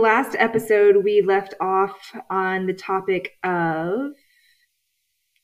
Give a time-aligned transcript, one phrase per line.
[0.00, 1.96] last episode, we left off
[2.30, 4.12] on the topic of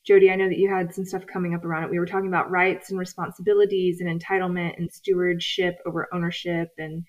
[0.06, 0.30] Jody.
[0.30, 1.90] I know that you had some stuff coming up around it.
[1.90, 7.04] We were talking about rights and responsibilities and entitlement and stewardship over ownership and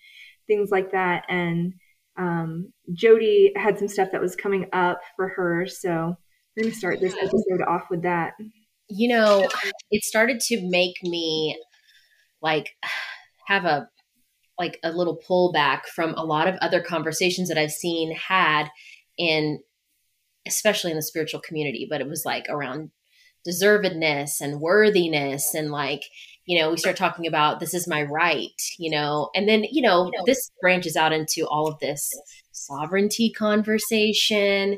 [0.48, 1.24] things like that.
[1.30, 1.74] And
[2.18, 5.68] um, Jody had some stuff that was coming up for her.
[5.68, 6.16] So,
[6.56, 8.34] we're going to start this episode off with that.
[8.90, 9.48] You know,
[9.92, 11.56] it started to make me
[12.42, 12.76] like
[13.48, 13.88] have a
[14.58, 18.70] like a little pullback from a lot of other conversations that I've seen had
[19.18, 19.60] in
[20.46, 22.90] especially in the spiritual community, but it was like around
[23.48, 26.04] deservedness and worthiness and like
[26.46, 29.30] you know we start talking about this is my right you know?
[29.36, 32.10] And then you know this branches out into all of this
[32.52, 34.78] sovereignty conversation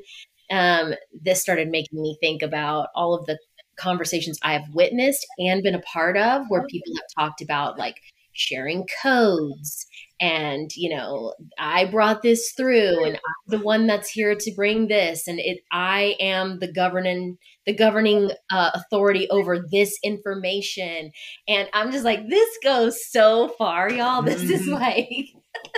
[0.52, 3.38] um, this started making me think about all of the
[3.78, 7.96] conversations i have witnessed and been a part of where people have talked about like
[8.40, 9.86] sharing codes
[10.22, 14.88] and you know i brought this through and i'm the one that's here to bring
[14.88, 21.12] this and it i am the governing the governing uh, authority over this information
[21.48, 24.54] and i'm just like this goes so far y'all this mm-hmm.
[24.54, 25.10] is like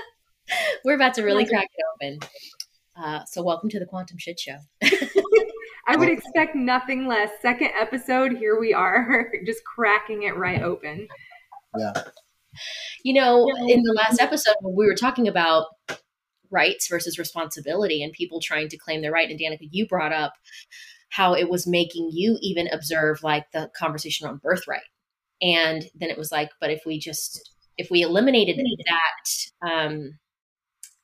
[0.85, 2.19] we're about to really crack it open
[3.01, 4.57] uh, so welcome to the quantum shit show
[5.87, 7.31] I would expect nothing less.
[7.41, 11.07] Second episode, here we are, just cracking it right open.
[11.77, 11.93] Yeah.
[13.03, 15.67] You know, in the last episode, we were talking about
[16.51, 19.29] rights versus responsibility and people trying to claim their right.
[19.29, 20.33] And Danica, you brought up
[21.09, 24.81] how it was making you even observe like the conversation on birthright.
[25.41, 30.19] And then it was like, but if we just, if we eliminated that um,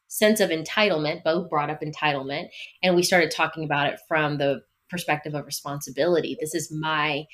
[0.08, 2.48] sense of entitlement, both brought up entitlement,
[2.84, 6.38] and we started talking about it from the perspective of responsibility.
[6.40, 7.26] This is my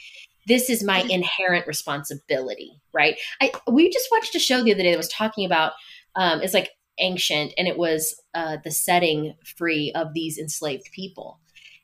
[0.47, 3.17] this is my inherent responsibility, right?
[3.41, 5.73] I we just watched a show the other day that was talking about
[6.15, 11.39] um, it's like ancient, and it was uh, the setting free of these enslaved people,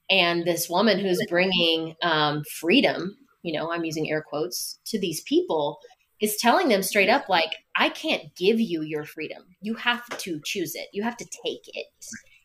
[0.10, 5.22] and this woman who's bringing um, freedom, you know, I'm using air quotes to these
[5.22, 5.80] people,
[6.22, 9.44] is telling them straight up, like, I can't give you your freedom.
[9.62, 10.90] You have to choose it.
[10.92, 11.88] You have to take it.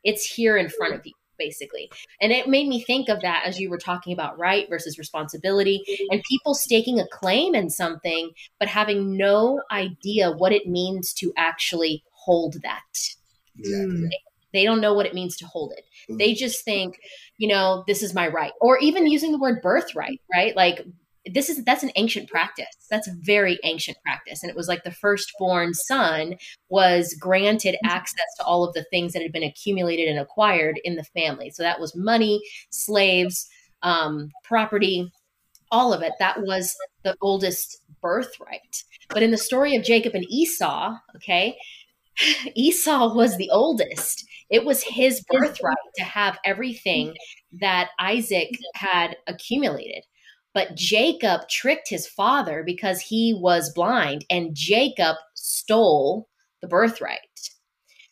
[0.04, 1.90] It's here in front of you basically.
[2.20, 5.82] And it made me think of that as you were talking about right versus responsibility
[6.10, 11.32] and people staking a claim in something, but having no idea what it means to
[11.36, 12.80] actually hold that.
[13.58, 14.10] Exactly.
[14.52, 15.84] They don't know what it means to hold it.
[16.08, 16.18] Mm-hmm.
[16.18, 17.00] They just think,
[17.38, 18.52] you know, this is my right.
[18.60, 20.54] Or even using the word birthright, right?
[20.54, 20.86] Like
[21.32, 22.66] this is that's an ancient practice.
[22.90, 24.42] That's a very ancient practice.
[24.42, 26.36] And it was like the firstborn son
[26.68, 27.90] was granted mm-hmm.
[27.90, 31.50] access to all of the things that had been accumulated and acquired in the family.
[31.50, 32.40] So that was money
[32.70, 33.48] slaves
[33.82, 35.10] um, property
[35.70, 36.12] all of it.
[36.20, 38.84] That was the oldest birthright.
[39.08, 41.56] But in the story of jacob and esau okay
[42.54, 44.24] esau was the oldest.
[44.50, 47.14] It was his birthright to have everything
[47.60, 50.04] that isaac had accumulated
[50.54, 56.28] but Jacob tricked his father because he was blind, and Jacob stole
[56.62, 57.18] the birthright.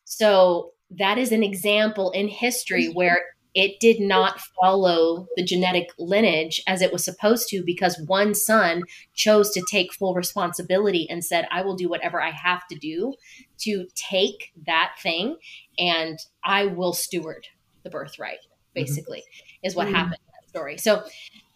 [0.05, 3.23] So that is an example in history where
[3.55, 8.83] it did not follow the genetic lineage as it was supposed to because one son
[9.15, 13.13] chose to take full responsibility and said, I will do whatever I have to do
[13.61, 15.37] to take that thing
[15.79, 17.47] and I will steward
[17.83, 18.73] the birthright, mm-hmm.
[18.75, 19.67] basically, mm-hmm.
[19.67, 19.97] is what mm-hmm.
[19.97, 20.19] happened
[20.53, 20.79] story.
[20.79, 21.03] So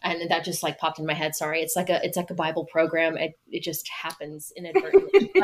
[0.03, 1.35] and that just like popped in my head.
[1.35, 1.61] Sorry.
[1.61, 3.17] It's like a it's like a bible program.
[3.17, 5.31] It, it just happens inadvertently.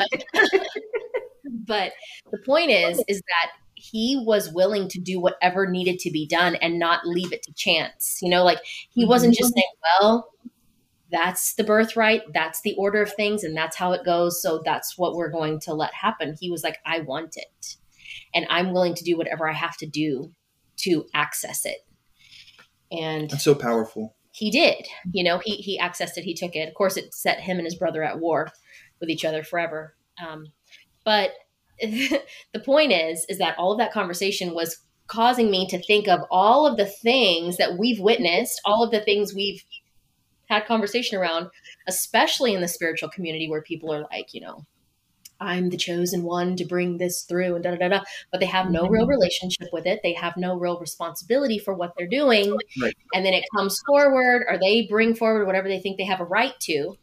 [1.65, 1.93] But,
[2.25, 6.27] but the point is is that he was willing to do whatever needed to be
[6.27, 8.19] done and not leave it to chance.
[8.21, 8.59] You know like
[8.89, 9.09] he mm-hmm.
[9.09, 9.65] wasn't just saying
[9.99, 10.29] well
[11.11, 14.97] that's the birthright that's the order of things and that's how it goes so that's
[14.97, 16.35] what we're going to let happen.
[16.39, 17.77] He was like i want it
[18.33, 20.31] and i'm willing to do whatever i have to do
[20.77, 21.85] to access it
[22.93, 24.87] and that's so powerful he did.
[25.11, 26.67] You know, he he accessed it, he took it.
[26.67, 28.49] Of course, it set him and his brother at war
[28.99, 29.95] with each other forever.
[30.25, 30.47] Um,
[31.05, 31.31] but
[31.81, 36.21] the point is, is that all of that conversation was causing me to think of
[36.31, 39.63] all of the things that we've witnessed, all of the things we've
[40.49, 41.49] had conversation around,
[41.87, 44.65] especially in the spiritual community where people are like, you know,
[45.43, 48.03] I'm the chosen one to bring this through and da da da da.
[48.31, 48.93] But they have no mm-hmm.
[48.93, 49.99] real relationship with it.
[50.03, 52.57] They have no real responsibility for what they're doing.
[52.81, 52.95] Right.
[53.13, 56.25] And then it comes forward, or they bring forward whatever they think they have a
[56.25, 56.95] right to,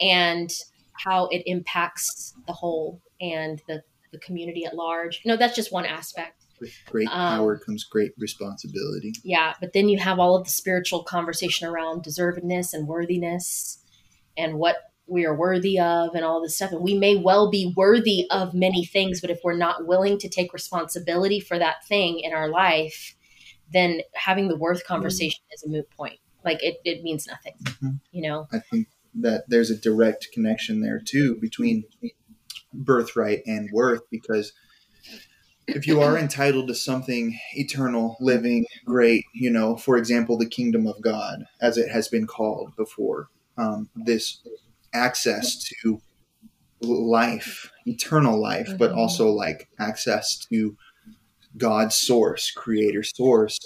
[0.00, 0.50] and
[0.92, 3.82] how it impacts the whole and the,
[4.12, 5.22] the community at large.
[5.24, 6.44] No, that's just one aspect.
[6.60, 9.12] With great um, power comes great responsibility.
[9.24, 13.80] Yeah, but then you have all of the spiritual conversation around deservedness and worthiness
[14.36, 17.72] and what we are worthy of and all this stuff and we may well be
[17.76, 22.20] worthy of many things but if we're not willing to take responsibility for that thing
[22.20, 23.14] in our life
[23.72, 25.54] then having the worth conversation mm-hmm.
[25.54, 27.96] is a moot point like it, it means nothing mm-hmm.
[28.12, 31.84] you know i think that there's a direct connection there too between
[32.72, 34.52] birthright and worth because
[35.66, 40.86] if you are entitled to something eternal, living, great, you know, for example, the kingdom
[40.86, 44.40] of God, as it has been called before, um, this
[44.94, 46.00] access to
[46.80, 48.98] life, eternal life, but mm-hmm.
[48.98, 50.76] also like access to
[51.56, 53.58] God's source, creator source.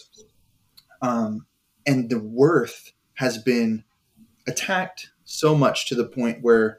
[1.03, 1.47] Um,
[1.87, 3.85] and the worth has been
[4.47, 6.79] attacked so much to the point where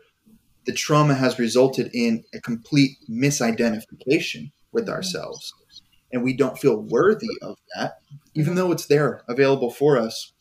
[0.66, 4.94] the trauma has resulted in a complete misidentification with mm-hmm.
[4.94, 5.54] ourselves.
[6.12, 8.00] And we don't feel worthy of that,
[8.34, 10.34] even though it's there available for us.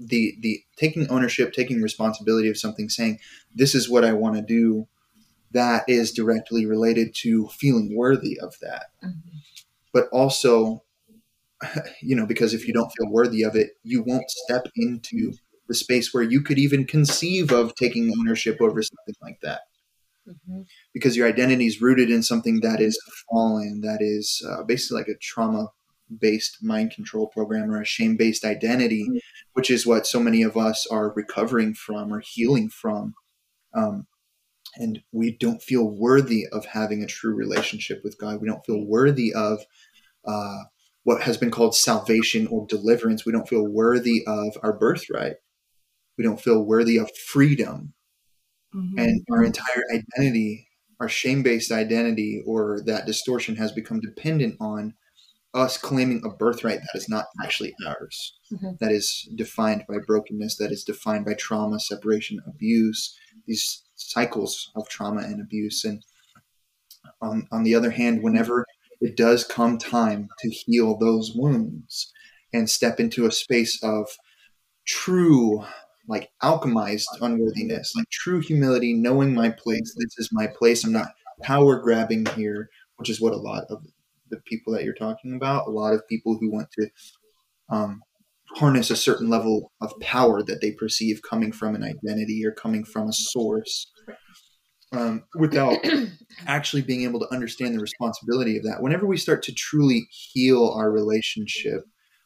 [0.00, 3.18] The the taking ownership, taking responsibility of something, saying,
[3.54, 4.88] This is what I want to do,
[5.52, 8.86] that is directly related to feeling worthy of that.
[9.04, 9.38] Mm-hmm.
[9.92, 10.84] But also,
[12.02, 15.32] you know, because if you don't feel worthy of it, you won't step into
[15.68, 19.60] the space where you could even conceive of taking ownership over something like that
[20.28, 20.62] mm-hmm.
[20.92, 22.98] because your identity is rooted in something that is
[23.30, 25.68] fallen, that is uh, basically like a trauma
[26.18, 29.18] based mind control program or a shame based identity, mm-hmm.
[29.52, 33.14] which is what so many of us are recovering from or healing from.
[33.74, 34.06] Um,
[34.76, 38.40] and we don't feel worthy of having a true relationship with God.
[38.40, 39.60] We don't feel worthy of
[40.24, 40.58] uh,
[41.02, 43.26] what has been called salvation or deliverance.
[43.26, 45.36] We don't feel worthy of our birthright.
[46.16, 47.94] We don't feel worthy of freedom
[48.74, 48.98] Mm-hmm.
[48.98, 50.68] And our entire identity,
[51.00, 54.94] our shame based identity, or that distortion has become dependent on
[55.52, 58.70] us claiming a birthright that is not actually ours, mm-hmm.
[58.80, 63.16] that is defined by brokenness, that is defined by trauma, separation, abuse,
[63.46, 65.84] these cycles of trauma and abuse.
[65.84, 66.02] And
[67.20, 68.64] on, on the other hand, whenever
[69.00, 72.12] it does come time to heal those wounds
[72.52, 74.06] and step into a space of
[74.86, 75.64] true
[76.10, 79.94] like alchemized unworthiness, like true humility, knowing my place.
[79.96, 80.84] This is my place.
[80.84, 81.12] I'm not
[81.42, 83.86] power grabbing here, which is what a lot of
[84.30, 86.88] the people that you're talking about, a lot of people who want to
[87.70, 88.00] um,
[88.56, 92.84] harness a certain level of power that they perceive coming from an identity or coming
[92.84, 93.90] from a source.
[94.92, 95.78] Um, without
[96.48, 98.82] actually being able to understand the responsibility of that.
[98.82, 101.84] Whenever we start to truly heal our relationship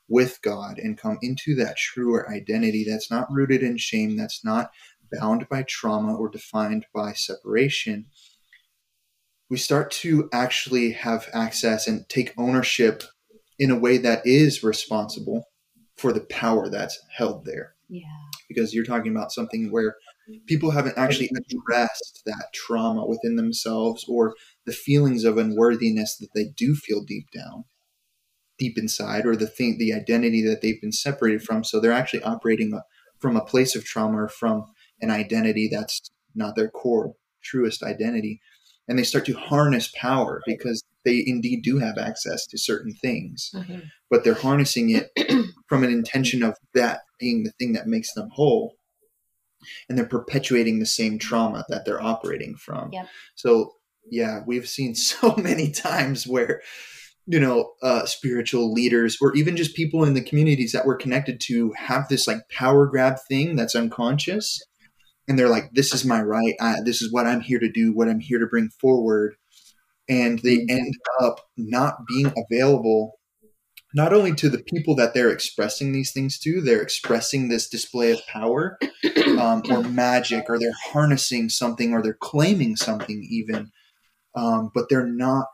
[0.08, 4.70] with God and come into that truer identity that's not rooted in shame, that's not
[5.12, 8.06] bound by trauma or defined by separation,
[9.50, 13.04] we start to actually have access and take ownership
[13.58, 15.44] in a way that is responsible
[15.96, 17.74] for the power that's held there.
[17.88, 18.02] Yeah.
[18.48, 19.96] Because you're talking about something where
[20.46, 26.46] people haven't actually addressed that trauma within themselves or the feelings of unworthiness that they
[26.56, 27.64] do feel deep down
[28.58, 32.22] deep inside or the thing the identity that they've been separated from so they're actually
[32.22, 32.72] operating
[33.18, 34.64] from a place of trauma or from
[35.00, 38.40] an identity that's not their core truest identity
[38.88, 43.50] and they start to harness power because they indeed do have access to certain things
[43.54, 43.80] mm-hmm.
[44.10, 45.10] but they're harnessing it
[45.68, 48.74] from an intention of that being the thing that makes them whole
[49.88, 53.08] and they're perpetuating the same trauma that they're operating from yep.
[53.34, 53.72] so
[54.10, 56.60] yeah we've seen so many times where
[57.26, 61.40] you know uh, spiritual leaders or even just people in the communities that we're connected
[61.40, 64.62] to have this like power grab thing that's unconscious
[65.28, 67.92] and they're like this is my right I, this is what i'm here to do
[67.92, 69.34] what i'm here to bring forward
[70.08, 70.76] and they mm-hmm.
[70.76, 73.18] end up not being available
[73.96, 78.12] not only to the people that they're expressing these things to they're expressing this display
[78.12, 78.78] of power
[79.38, 83.70] um, or magic or they're harnessing something or they're claiming something even
[84.36, 85.46] um, but they're not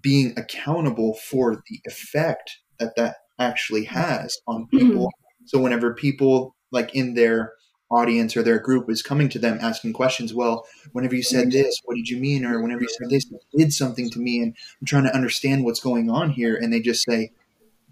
[0.00, 4.78] being accountable for the effect that that actually has on mm-hmm.
[4.78, 5.12] people.
[5.46, 7.52] So whenever people like in their
[7.94, 11.80] audience or their group is coming to them asking questions, well, whenever you said this,
[11.84, 12.44] what did you mean?
[12.44, 15.64] Or whenever you said this, it did something to me, and I'm trying to understand
[15.64, 17.32] what's going on here, and they just say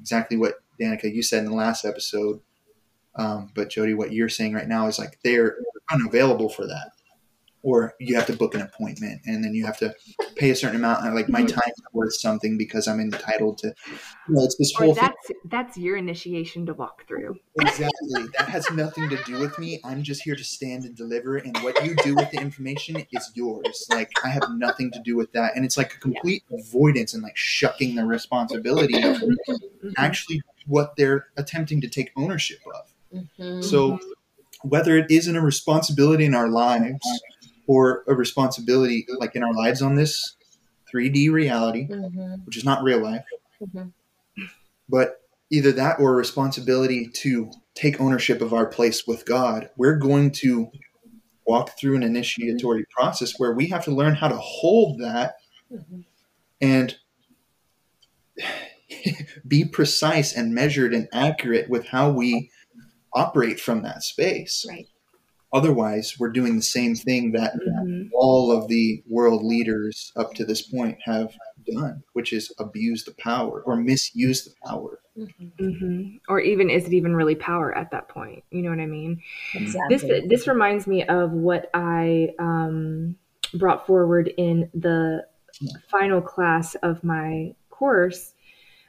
[0.01, 2.41] exactly what Danica you said in the last episode.
[3.15, 5.57] Um, but Jody, what you're saying right now is like they're
[5.91, 6.93] unavailable for that
[7.63, 9.95] or you have to book an appointment and then you have to
[10.37, 11.49] pay a certain amount like my mm-hmm.
[11.49, 13.69] time is worth something because i'm entitled to
[14.29, 15.37] you know, it's this whole that's thing.
[15.47, 20.03] that's your initiation to walk through exactly that has nothing to do with me i'm
[20.03, 23.87] just here to stand and deliver and what you do with the information is yours
[23.91, 26.59] like i have nothing to do with that and it's like a complete yeah.
[26.59, 29.91] avoidance and like shucking the responsibility of mm-hmm.
[29.97, 33.61] actually what they're attempting to take ownership of mm-hmm.
[33.63, 33.99] so
[34.63, 37.05] whether it isn't a responsibility in our lives
[37.67, 40.37] or a responsibility like in our lives on this
[40.91, 42.45] 3D reality, Mhm.
[42.45, 43.25] which is not real life,
[43.63, 43.93] Mhm.
[44.89, 49.97] but either that or a responsibility to take ownership of our place with God, we're
[49.97, 50.71] going to
[51.47, 55.37] walk through an initiatory process where we have to learn how to hold that
[55.71, 56.05] Mhm.
[56.61, 56.97] and
[59.49, 62.51] be precise and measured and accurate with how we
[63.15, 64.65] operate from that space.
[64.69, 64.89] Right.
[65.53, 68.09] Otherwise, we're doing the same thing that Mhm.
[68.15, 71.35] all of the world leaders up to this point have
[71.71, 74.99] done, which is abuse the power or misuse the power.
[75.17, 75.53] Mhm.
[75.61, 76.21] Mhm.
[76.29, 78.43] Or even is it even really power at that point?
[78.51, 79.21] You know what I mean?
[79.55, 79.97] Exactly.
[79.97, 83.17] This this reminds me of what I um,
[83.55, 85.27] brought forward in the
[85.89, 88.32] final class of my course.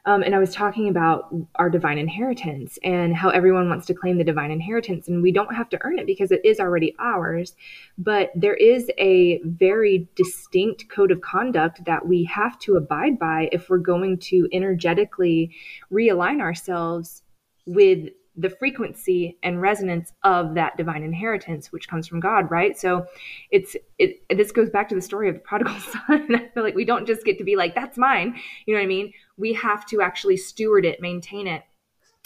[0.06, 4.18] Um, and I was talking about our divine inheritance and how everyone wants to claim
[4.18, 7.56] the divine inheritance, and we don't have to earn it because it is already ours.
[7.98, 13.50] But there is a very distinct code of conduct that we have to abide by
[13.54, 15.52] if we're going to energetically
[15.92, 17.24] realign ourselves
[17.66, 22.78] with the frequency and resonance of that divine inheritance which comes from god right?
[22.78, 23.06] So
[23.52, 26.36] it's it this goes back to the story of the prodigal son.
[26.36, 28.86] I feel like we don't just get to be like that's mine you know what
[28.86, 31.64] i mean we have to actually steward it maintain it.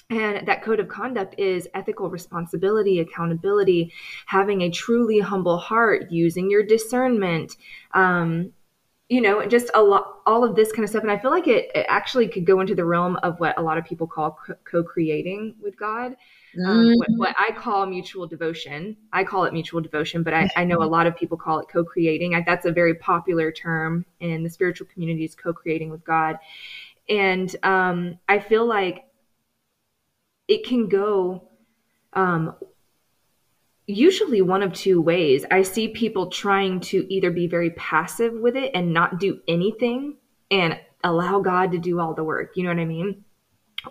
[0.09, 3.91] And that code of conduct is ethical responsibility accountability
[4.25, 7.57] having a truly humble heart using your discernment
[7.93, 8.53] um,
[9.09, 11.03] you know just a lot all of this kind of stuff.
[11.03, 13.61] And i feel like it, it actually could go into the realm of what a
[13.61, 16.15] lot of people call co- co-creating with god
[16.65, 18.97] um, what, what i call mutual devotion.
[19.13, 21.67] I call it mutual devotion but i, I know a lot of people call it
[21.71, 22.41] co-creating.
[22.45, 26.37] That's a very popular term in the spiritual communities co-creating with god
[27.09, 29.05] and um, i feel like
[30.47, 31.49] it can go
[32.13, 32.55] um,
[33.87, 35.45] usually one of two ways.
[35.49, 40.17] I see people trying to either be very passive with it and not do anything
[40.51, 42.51] and allow God to do all the work.
[42.55, 43.23] You know what I mean?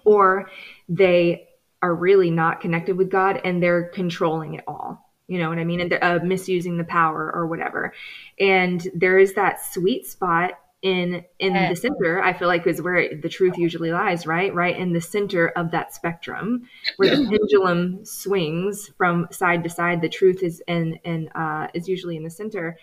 [0.04, 0.50] Or
[0.88, 1.48] they
[1.82, 5.02] are really not connected with God and they're controlling it all.
[5.28, 5.80] You know what I mean?
[5.80, 7.94] And they're uh, misusing the power or whatever.
[8.38, 10.52] And there is that sweet spot
[10.82, 11.70] in in Yeah.
[11.70, 14.54] the center i feel like is where the truth usually lies right?
[14.54, 16.68] Right in the center of that spectrum
[16.98, 20.02] where the pendulum swings from side to side.
[20.02, 22.78] The truth is and and uh, is usually in the center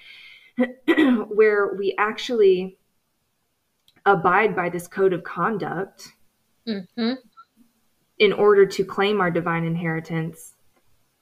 [1.27, 2.77] where we actually
[4.05, 6.13] abide by this code of conduct
[6.67, 7.17] Mhm.
[8.17, 10.55] in order to claim our divine inheritance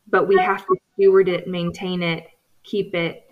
[0.08, 2.28] but we have to steward it maintain it
[2.64, 3.24] keep it.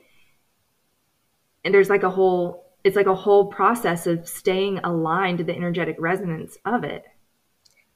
[1.63, 5.55] And there's like a whole it's like a whole process of staying aligned to the
[5.55, 7.03] energetic resonance of it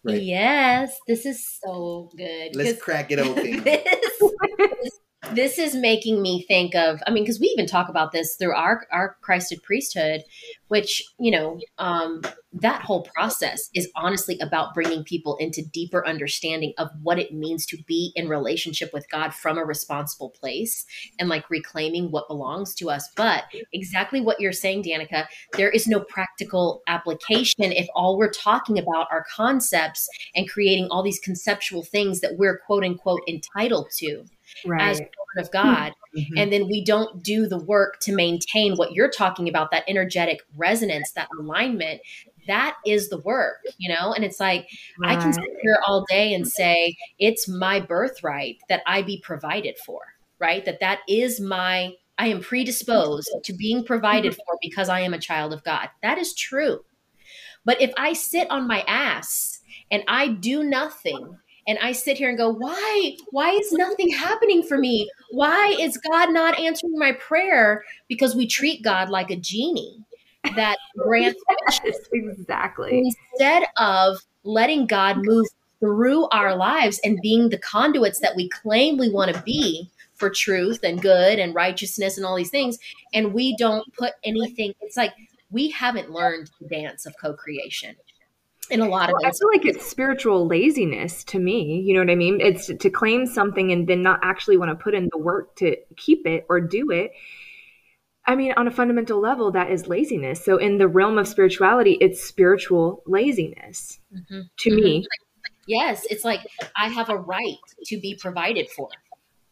[0.06, 0.22] Right.
[0.22, 2.56] Yes, this is so good.
[2.56, 3.64] Let's 'cause crack it open.
[3.64, 5.00] this,
[5.32, 8.54] this is making me think of i mean because we even talk about this through
[8.54, 10.24] our our christed priesthood
[10.68, 16.74] which you know um that whole process is honestly about bringing people into deeper understanding
[16.78, 20.86] of what it means to be in relationship with god from a responsible place
[21.20, 23.10] and like reclaiming what belongs to us.
[23.16, 28.78] But exactly what you're saying danica there is no practical application if all we're talking
[28.78, 34.26] about are concepts and creating all these conceptual things that we're quote unquote entitled to
[34.66, 35.94] right as children of God.
[36.18, 36.38] Mhm.
[36.38, 40.42] And then we don't do the work to maintain what you're talking about that energetic
[40.56, 42.02] resonance, that alignment.
[42.48, 44.14] That is the work, you know?
[44.14, 44.68] And it's like,
[45.04, 49.78] I can sit here all day and say, it's my birthright that I be provided
[49.78, 50.02] for,
[50.40, 50.64] right?
[50.66, 55.20] That that is my, I am predisposed to being provided for because I am a
[55.20, 55.90] child of God.
[56.02, 56.84] That is true.
[57.66, 62.30] But if I sit on my ass and I do nothing, and I sit here
[62.30, 63.16] and go, why?
[63.32, 65.10] Why is nothing happening for me?
[65.32, 67.84] Why is God not answering my prayer?
[68.08, 70.04] Because we treat God like a genie
[70.56, 71.40] that grants
[71.86, 75.48] Yes, exactly instead of letting God move
[75.80, 80.30] through our lives and being the conduits that we claim we want to be for
[80.30, 82.78] truth and good and righteousness and all these things.
[83.14, 85.14] And we don't put anything, it's like
[85.50, 87.96] we haven't learned the dance of co creation
[88.70, 91.82] in a lot of Well, I feel like it's spiritual laziness to me.
[91.82, 92.40] You know what I mean?
[92.42, 95.76] It's to claim something and then not actually want to put in the work to
[95.98, 97.12] keep it or do it.
[98.26, 100.44] I mean, on a fundamental level, that is laziness.
[100.44, 104.50] So, in the realm of spirituality, it's spiritual laziness Mhm.
[104.60, 105.06] to me.
[105.68, 106.40] Yes, it's like
[106.78, 108.90] I have a right to be provided for.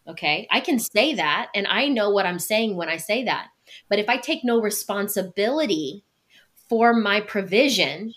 [0.08, 0.48] Okay.
[0.52, 3.48] I can say that and I know what I'm saying when I say that.
[3.90, 6.04] But if I take no responsibility
[6.70, 8.14] for my provision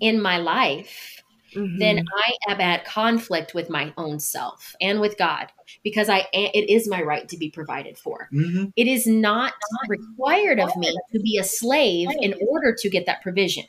[0.00, 1.22] in my life,
[1.54, 1.78] mm-hmm.
[1.78, 5.48] then I am at conflict with my own self and with God
[5.82, 8.28] because I it is my right to be provided for.
[8.32, 8.66] Mm-hmm.
[8.76, 9.52] It is not
[9.88, 13.64] required of me to be a slave in order to get that provision,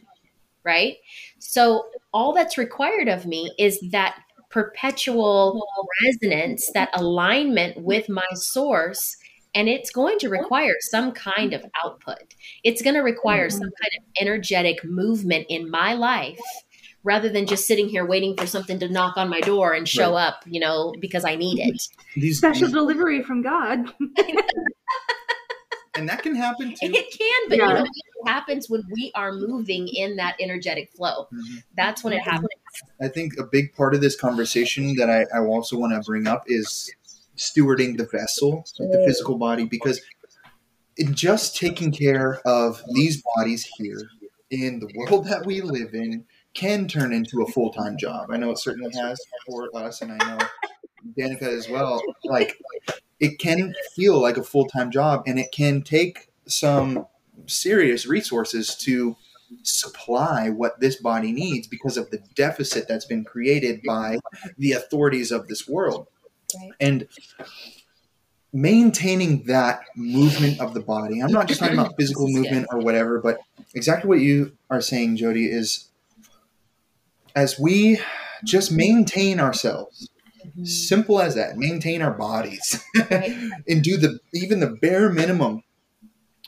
[0.64, 0.98] right?
[1.40, 4.20] So all that's required of me is that
[4.50, 5.68] perpetual
[6.04, 9.16] resonance, that alignment with my source
[9.56, 12.36] and it's going to require some kind of output.
[12.64, 13.58] It's going to require mm-hmm.
[13.58, 16.40] some kind of energetic movement in my life
[17.04, 20.14] rather than just sitting here waiting for something to knock on my door and show
[20.14, 20.28] right.
[20.28, 21.82] up, you know, because I need it.
[22.16, 22.74] These, Special these...
[22.74, 23.94] delivery from God.
[25.96, 26.92] and that can happen too.
[26.94, 27.68] It can, but yeah.
[27.68, 31.28] you know, it happens when we are moving in that energetic flow.
[31.34, 31.58] Mm-hmm.
[31.78, 32.50] That's when it happens.
[33.00, 36.28] I think a big part of this conversation that I, I also want to bring
[36.28, 36.92] up is
[37.40, 40.02] stewarding the vessel, the physical body, because
[40.98, 44.10] in just taking care of these bodies here
[44.52, 48.30] in the world that we live in can turn into a full time job.
[48.30, 50.46] I know it certainly has for us, and I know
[51.18, 52.02] Danica as well.
[52.26, 52.58] Like
[53.20, 57.08] it can feel like a full time job, and it can take some
[57.46, 59.16] serious resources to
[59.64, 64.20] supply what this body needs because of the deficit that's been created by
[64.58, 66.08] the authorities of this world.
[66.56, 66.72] Right.
[66.80, 67.08] And
[68.52, 73.20] maintaining that movement of the body, I'm not just talking about physical movement or whatever,
[73.20, 73.40] but
[73.74, 75.90] exactly what you are saying, Jody, is
[77.36, 78.00] as we
[78.44, 80.10] just maintain ourselves,
[80.46, 80.64] mm-hmm.
[80.64, 83.36] simple as that, maintain our bodies right.
[83.68, 85.64] and do the even the bare minimum.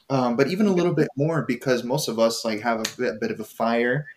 [0.09, 3.15] Um, but even a little bit more because most of us like have a bit,
[3.15, 4.07] a bit of a fire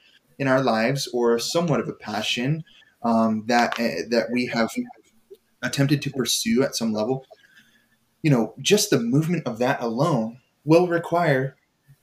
[0.40, 2.64] in our lives or somewhat of a passion
[3.04, 4.70] um, that uh, that we have
[5.64, 7.26] attempted to pursue at some level,
[8.22, 11.56] you know, just the movement of that alone will require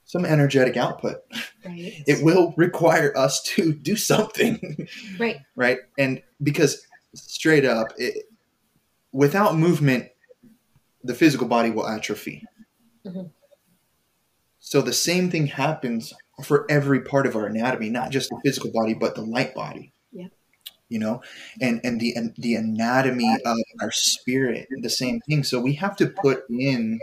[0.04, 1.18] some energetic output.
[1.64, 2.02] Right.
[2.06, 4.88] It will require us to do something.
[5.18, 5.38] Right.
[5.56, 5.78] right.
[5.98, 8.24] And because straight up, it,
[9.12, 10.08] without movement,
[11.02, 12.44] the physical body will atrophy.
[13.06, 13.28] Mm-hmm.
[14.58, 16.12] So the same thing happens
[16.44, 19.92] for every part of our anatomy, not just the physical body, but the light body
[20.92, 21.22] you know
[21.60, 25.42] and and the and the anatomy of our spirit the same thing.
[25.42, 27.00] So we have to put in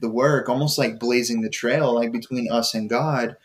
[0.00, 3.36] the work almost like blazing the trail like between us and god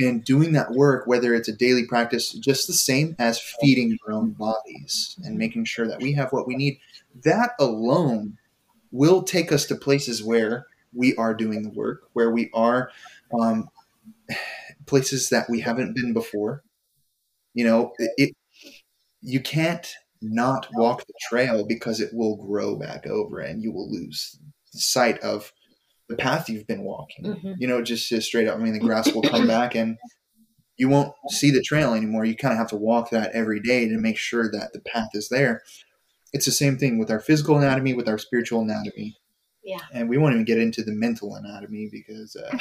[0.00, 4.12] and doing that work whether it's a daily practice just the same as feeding our
[4.12, 6.78] own bodies and making sure that we have what we need.
[7.24, 8.38] That alone
[8.92, 12.90] will take us to places where we are doing the work where we are
[13.38, 13.68] um,
[14.86, 16.62] places that we haven't been before.
[17.54, 18.36] You know it,
[19.22, 23.90] you can't not walk the trail because it will grow back over and you will
[23.90, 24.38] lose
[24.72, 25.52] sight of
[26.08, 27.24] the path you've been walking.
[27.24, 27.52] Mm-hmm.
[27.58, 28.56] You know, just, just straight up.
[28.56, 29.96] I mean, the grass will come back and
[30.76, 32.24] you won't see the trail anymore.
[32.24, 35.10] You kind of have to walk that every day to make sure that the path
[35.12, 35.62] is there.
[36.32, 39.16] It's the same thing with our physical anatomy, with our spiritual anatomy.
[39.64, 39.80] Yeah.
[39.92, 42.58] And we won't even get into the mental anatomy because uh,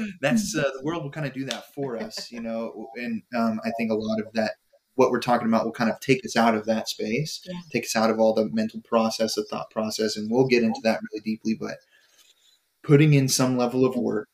[0.20, 2.88] that's uh, the world will kind of do that for us, you know.
[2.96, 4.52] And um, I think a lot of that
[4.96, 7.60] what we're talking about will kind of take us out of that space, yeah.
[7.70, 10.80] take us out of all the mental process, the thought process, and we'll get into
[10.82, 11.54] that really deeply.
[11.58, 11.76] But
[12.82, 14.28] putting in some level of work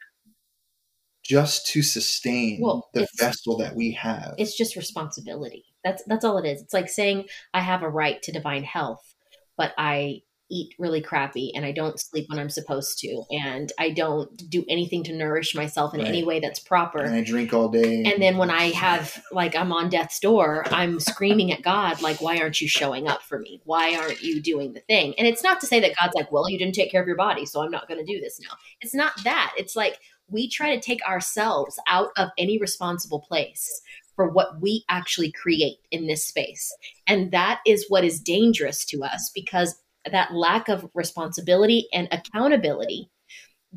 [1.22, 4.35] just to sustain well, the vessel that we have.
[4.38, 5.64] It's just responsibility.
[5.85, 6.62] That's that's all it is.
[6.62, 9.14] It's like saying I have a right to divine health,
[9.57, 10.22] but I
[10.53, 14.65] eat really crappy and I don't sleep when I'm supposed to and I don't do
[14.69, 16.09] anything to nourish myself in right.
[16.09, 16.99] any way that's proper.
[16.99, 18.05] And I drink all day.
[18.05, 22.21] And then when I have like I'm on death's door, I'm screaming at God like
[22.21, 23.62] why aren't you showing up for me?
[23.65, 25.15] Why aren't you doing the thing?
[25.17, 27.17] And it's not to say that God's like, "Well, you didn't take care of your
[27.17, 29.55] body, so I'm not going to do this now." It's not that.
[29.57, 33.83] It's like we try to take ourselves out of any responsible place
[34.17, 36.75] for what we actually create in this space.
[37.07, 43.11] And that is what is dangerous to us because that lack of responsibility and accountability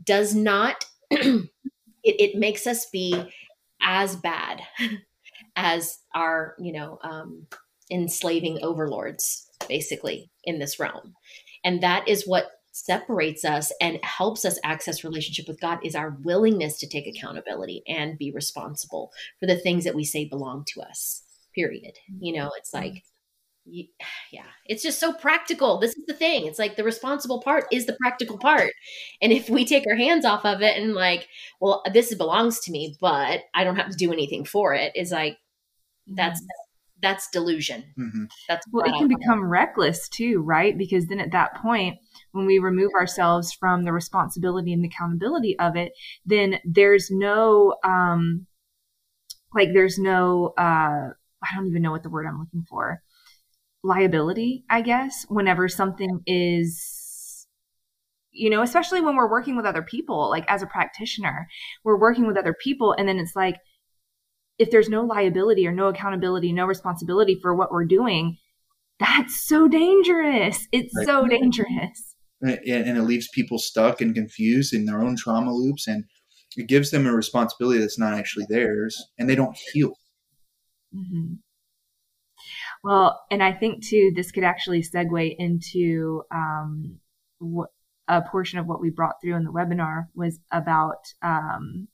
[0.04, 1.50] does not it,
[2.04, 3.32] it makes us be
[3.82, 4.62] as bad
[5.56, 7.48] as our you know um,
[7.92, 11.14] enslaving overlords basically in this realm.
[11.64, 16.18] And that is what separates us and helps us access relationship with god is our
[16.24, 20.82] willingness to take accountability and be responsible for the things that we say belong to
[20.82, 21.24] us
[21.56, 21.94] period.
[22.20, 23.04] You know it's like
[24.32, 27.86] yeah it's just so practical this is the thing it's like the responsible part is
[27.86, 28.72] the practical part
[29.22, 31.28] and if we take our hands off of it and like
[31.60, 35.12] well this belongs to me but i don't have to do anything for it is
[35.12, 35.38] like
[36.16, 37.02] that's mm-hmm.
[37.02, 38.26] that's delusion mm-hmm.
[38.48, 41.98] that's well it can become reckless too right because then at that point
[42.32, 45.92] when we remove ourselves from the responsibility and the accountability of it
[46.26, 48.46] then there's no um
[49.56, 51.10] like there's no uh
[51.46, 53.02] I don't even know what the word I'm looking for.
[53.86, 57.46] Liability, I guess, whenever something is,
[58.32, 61.48] you know, especially when we're working with other people, like as a practitioner,
[61.84, 62.96] we're working with other people.
[62.98, 63.58] And then it's like,
[64.58, 68.38] if there's no liability or no accountability, no responsibility for what we're doing,
[69.00, 70.68] that's so dangerous.
[70.72, 71.06] It's right.
[71.06, 72.16] so dangerous.
[72.42, 75.88] And it leaves people stuck and confused in their own trauma loops.
[75.88, 76.06] And
[76.58, 79.94] it gives them a responsibility that's not actually theirs and they don't heal.
[80.96, 81.34] Mm-hmm.
[82.86, 87.00] Well, and I think too, this could actually segue into um,
[87.40, 87.72] what
[88.08, 91.88] a portion of what we brought through in the webinar was about um,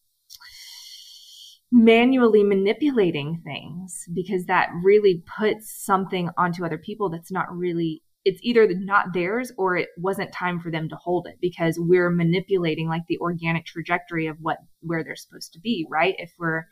[1.72, 8.42] manually manipulating things because that really puts something onto other people that's not really it's
[8.44, 12.90] either not theirs or it wasn't time for them to hold it because we're manipulating
[12.90, 16.66] like the organic trajectory of what where they're supposed to be right if we're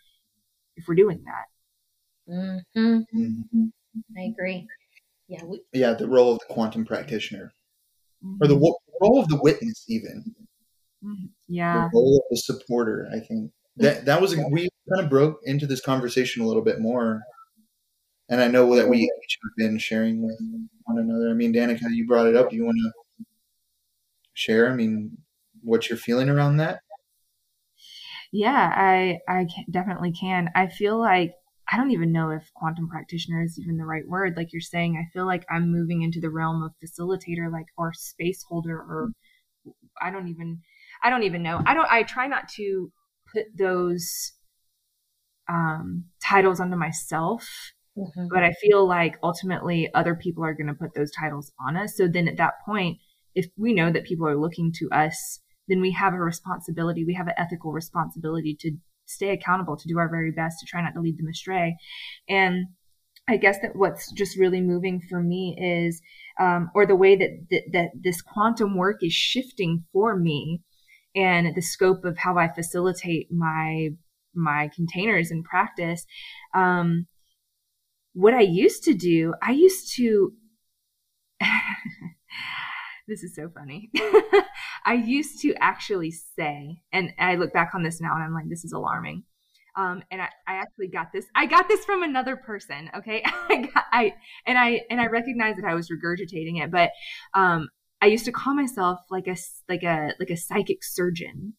[0.75, 2.97] if we're doing that mm-hmm.
[3.17, 3.67] Mm-hmm.
[4.17, 4.67] I agree
[5.27, 7.51] yeah we- yeah the role of the quantum practitioner
[8.23, 8.41] mm-hmm.
[8.41, 9.05] or the mm-hmm.
[9.05, 10.23] role of the witness even
[11.03, 11.25] mm-hmm.
[11.47, 15.39] yeah the role of the supporter i think that that was we kind of broke
[15.43, 17.21] into this conversation a little bit more
[18.29, 20.39] and I know that we each have been sharing with
[20.83, 21.29] one another.
[21.29, 22.51] I mean, Danica, you brought it up.
[22.51, 23.25] Do you want to
[24.33, 24.71] share?
[24.71, 25.17] I mean,
[25.63, 26.81] what you're feeling around that?
[28.31, 30.49] Yeah, I I definitely can.
[30.53, 31.33] I feel like
[31.71, 34.35] I don't even know if quantum practitioner is even the right word.
[34.35, 37.93] Like you're saying, I feel like I'm moving into the realm of facilitator, like or
[37.93, 39.09] space holder, or
[40.01, 40.61] I don't even
[41.03, 41.61] I don't even know.
[41.65, 41.91] I don't.
[41.91, 42.91] I try not to
[43.33, 44.33] put those
[45.47, 47.47] um, titles onto myself
[47.99, 48.27] Mm-hmm.
[48.31, 51.97] But I feel like ultimately other people are going to put those titles on us.
[51.97, 52.97] So then at that point,
[53.35, 57.03] if we know that people are looking to us, then we have a responsibility.
[57.05, 58.71] We have an ethical responsibility to
[59.09, 61.75] stay accountable, to do our very best, to try not to lead them astray.
[62.27, 62.67] And
[63.27, 66.01] I guess that what's just really moving for me is,
[66.39, 70.61] um, or the way that, that, that this quantum work is shifting for me,
[71.15, 73.89] and the scope of how I facilitate my
[74.35, 76.05] my containers in practice.
[76.53, 77.07] Um,
[78.13, 80.33] what I used to do, I used to.
[83.07, 83.89] this is so funny.
[84.89, 88.49] I used to actually say, and I look back on this now and I'm like,
[88.49, 89.21] this is alarming.
[89.75, 91.27] Um, and I, I actually got this.
[91.35, 92.89] I got this from another person.
[92.97, 94.15] Okay, I, got, I
[94.47, 96.89] and I and I recognize that I was regurgitating it, but
[97.35, 97.69] um,
[98.01, 99.35] I used to call myself like a
[99.69, 101.53] like a like a psychic surgeon.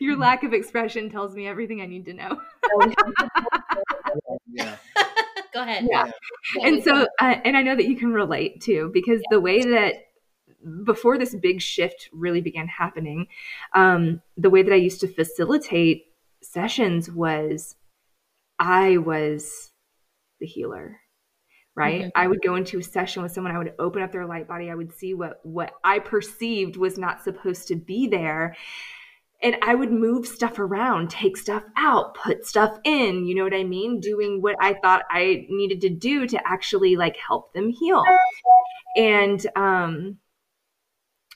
[0.00, 2.40] Your lack of expression tells me everything I need to know.
[4.48, 4.76] yeah.
[5.56, 5.88] Go ahead.
[5.90, 6.10] Yeah.
[6.62, 9.94] And so, uh, and I know that you can relate too, because the way that
[10.84, 13.28] before this big shift really began happening,
[13.72, 16.08] um, the way that I used to facilitate
[16.42, 17.74] sessions was
[18.58, 19.70] I was
[20.40, 21.00] the healer
[21.74, 22.08] right mm-hmm.
[22.14, 24.70] i would go into a session with someone i would open up their light body
[24.70, 28.56] i would see what what i perceived was not supposed to be there
[29.42, 33.54] and I would move stuff around, take stuff out, put stuff in, you know what
[33.54, 34.00] I mean?
[34.00, 38.02] Doing what I thought I needed to do to actually like help them heal.
[38.96, 40.18] And um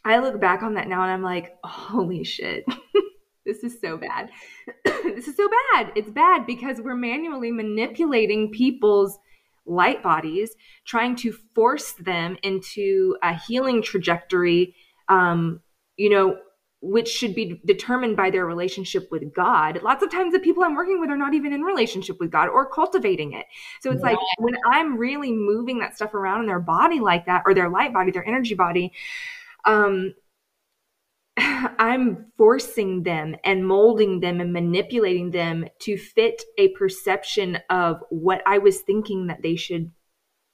[0.04, 2.64] I look back on that now and I'm like, holy shit.
[3.46, 4.30] this is so bad.
[4.84, 5.92] this is so bad.
[5.94, 9.18] It's bad because we're manually manipulating people's
[9.66, 10.54] light bodies,
[10.86, 14.74] trying to force them into a healing trajectory
[15.10, 15.60] um,
[15.96, 16.38] you know,
[16.82, 19.82] which should be determined by their relationship with God.
[19.82, 22.48] Lots of times the people I'm working with are not even in relationship with God
[22.48, 23.46] or cultivating it.
[23.82, 27.42] So it's like when I'm really moving that stuff around in their body like that
[27.44, 28.92] or their light body, their energy body,
[29.66, 30.14] um
[31.36, 38.42] I'm forcing them and molding them and manipulating them to fit a perception of what
[38.46, 39.90] I was thinking that they should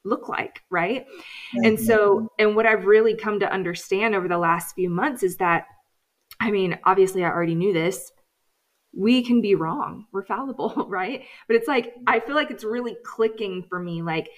[0.05, 1.07] look like, right?
[1.07, 1.67] Mm-hmm.
[1.67, 5.37] And so and what I've really come to understand over the last few months is
[5.37, 5.67] that
[6.41, 8.13] I mean, obviously, I already knew this.
[8.93, 10.07] We can be wrong.
[10.13, 11.25] We're fallible, right?
[11.47, 14.03] But it's like, I feel like it's really clicking for me.
[14.03, 14.29] Like,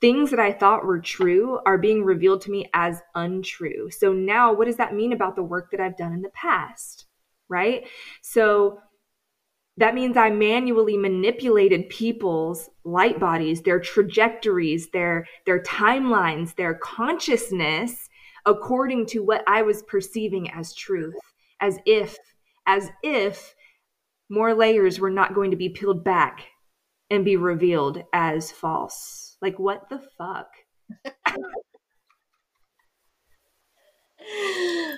[0.00, 3.90] things that I thought were true are being revealed to me as untrue.
[3.90, 7.06] So now, what does that mean about the work that I've done in the past?
[7.48, 7.86] Right?
[8.22, 8.80] So,
[9.78, 18.07] that means I manually manipulated people's light bodies, their trajectories, their their timelines, their consciousness
[18.48, 21.14] according to what I was perceiving as truth,
[21.60, 22.16] as if,
[22.66, 23.54] as if
[24.30, 26.46] more layers were not going to be peeled back
[27.10, 29.36] and be revealed as false.
[29.42, 30.48] Like, what the fuck?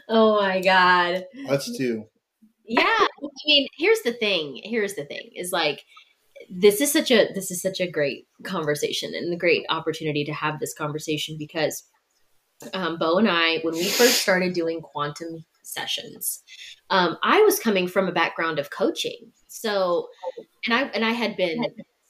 [0.08, 1.24] oh my God.
[1.48, 2.04] Us too.
[2.64, 2.84] Yeah.
[2.84, 4.60] I mean, here's the thing.
[4.62, 5.82] Here's the thing is like,
[6.48, 10.32] this is such a this is such a great conversation and a great opportunity to
[10.32, 11.84] have this conversation because
[12.74, 16.42] um, Bo and I, when we first started doing quantum sessions,
[16.90, 19.32] um, I was coming from a background of coaching.
[19.48, 20.08] So,
[20.66, 21.64] and I and I had been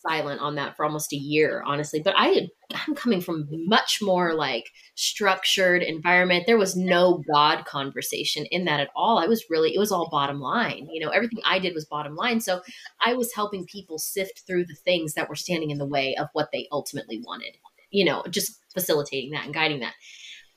[0.06, 2.00] silent on that for almost a year, honestly.
[2.00, 2.48] But I
[2.86, 6.44] I'm coming from much more like structured environment.
[6.46, 9.18] There was no God conversation in that at all.
[9.18, 10.88] I was really it was all bottom line.
[10.90, 12.40] You know, everything I did was bottom line.
[12.40, 12.60] So
[13.04, 16.28] I was helping people sift through the things that were standing in the way of
[16.32, 17.56] what they ultimately wanted.
[17.90, 19.94] You know, just facilitating that and guiding that.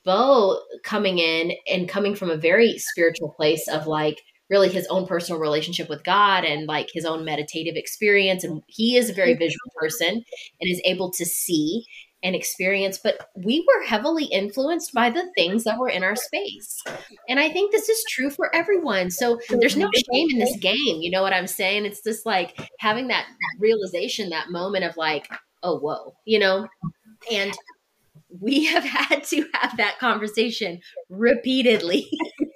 [0.04, 5.06] Bo coming in and coming from a very spiritual place of like really his own
[5.06, 8.44] personal relationship with God and like his own meditative experience.
[8.44, 11.84] And he is a very visual person and is able to see
[12.24, 16.82] and experience, but we were heavily influenced by the things that were in our space.
[17.28, 19.10] And I think this is true for everyone.
[19.10, 21.02] So there's no shame in this game.
[21.02, 21.84] You know what I'm saying?
[21.84, 23.26] It's just like having that
[23.60, 25.28] realization, that moment of like,
[25.62, 26.66] oh, whoa, you know?
[27.30, 27.54] And
[28.40, 32.08] we have had to have that conversation repeatedly.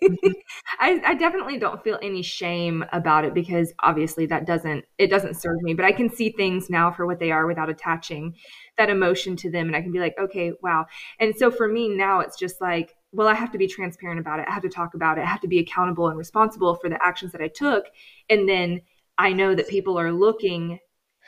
[0.80, 5.34] I, I, definitely don't feel any shame about it because obviously that doesn't it doesn't
[5.34, 8.34] serve me but i can see things now for what they are without attaching
[8.76, 10.86] that emotion to them and i can be like okay wow.
[11.20, 14.40] And so for me now it's just like well i have to be transparent about
[14.40, 14.46] it.
[14.48, 15.22] I have to talk about it.
[15.22, 17.84] I have to be accountable and responsible for the actions that i took.
[18.28, 18.80] And then
[19.16, 20.78] i know that people are looking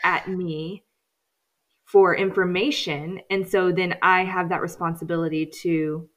[0.02, 0.84] at me
[1.90, 3.20] for information.
[3.30, 6.08] And so then i have that responsibility to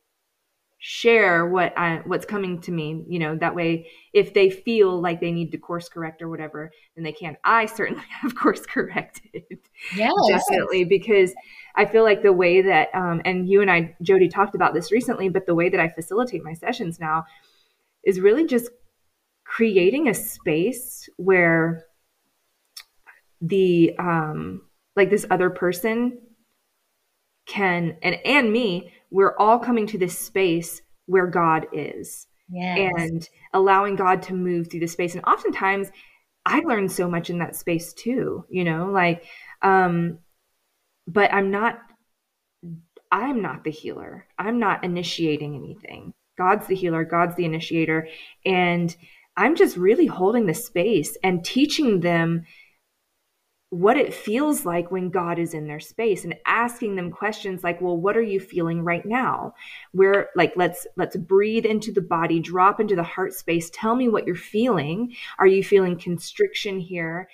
[0.85, 5.21] share what I, what's coming to me you know that way if they feel like
[5.21, 7.37] they need to course correct or whatever then they can.
[7.45, 9.59] I certainly have course corrected
[9.95, 11.33] yeah definitely because
[11.77, 14.91] i feel like the way that um, and you and i jody talked about this
[14.91, 17.23] recently but the way that i facilitate my sessions now
[18.03, 18.69] is really just
[19.45, 21.85] creating a space where
[23.39, 24.63] the um
[24.95, 26.19] like this other person
[27.45, 32.27] can and and me we're all coming to this space where god is.
[32.49, 32.93] Yes.
[32.97, 35.15] and allowing god to move through the space.
[35.15, 35.89] And oftentimes
[36.45, 39.25] i learned so much in that space too you know like
[39.61, 40.19] um
[41.07, 41.79] but i'm not
[43.11, 44.25] i'm not the healer.
[44.39, 46.13] I'm not initiating anything.
[46.37, 47.03] God's the healer.
[47.05, 48.07] God's the initiator.
[48.45, 48.95] And
[49.35, 52.45] i'm just really holding the space and teaching them
[53.73, 57.81] what it feels like when God is in their space and asking them questions like,
[57.81, 59.55] well, what are you feeling right now?
[59.93, 63.71] Where like let's let's breathe into the body, drop into the heart space.
[63.71, 65.15] Tell me what you're feeling.
[65.39, 67.27] Are you feeling constriction here?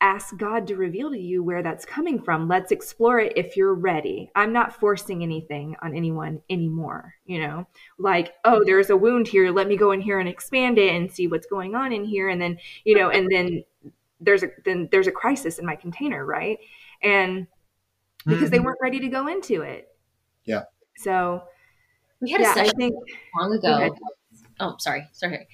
[0.00, 2.46] Ask God to reveal to you where that's coming from.
[2.46, 4.30] Let's explore it if you're ready.
[4.36, 7.66] I'm not forcing anything on anyone anymore, you know?
[7.98, 9.50] Like, oh, there's a wound here.
[9.50, 12.28] Let me go in here and expand it and see what's going on in here
[12.28, 13.62] and then, you know, and then
[14.22, 16.58] there's a then there's a crisis in my container, right?
[17.02, 17.46] And
[18.24, 18.50] because mm-hmm.
[18.50, 19.88] they weren't ready to go into it.
[20.44, 20.62] Yeah.
[20.96, 21.42] So
[22.20, 22.94] we had yeah, a session think,
[23.38, 23.94] long ago.
[24.60, 25.46] Oh, sorry, sorry.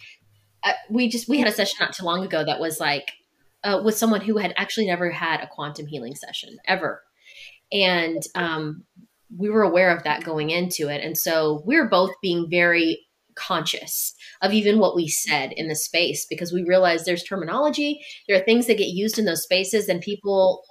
[0.62, 3.10] Uh, we just we had a session not too long ago that was like
[3.64, 7.02] uh, with someone who had actually never had a quantum healing session ever,
[7.72, 8.84] and um,
[9.36, 13.07] we were aware of that going into it, and so we were both being very
[13.38, 18.36] conscious of even what we said in the space because we realize there's terminology there
[18.36, 20.62] are things that get used in those spaces and people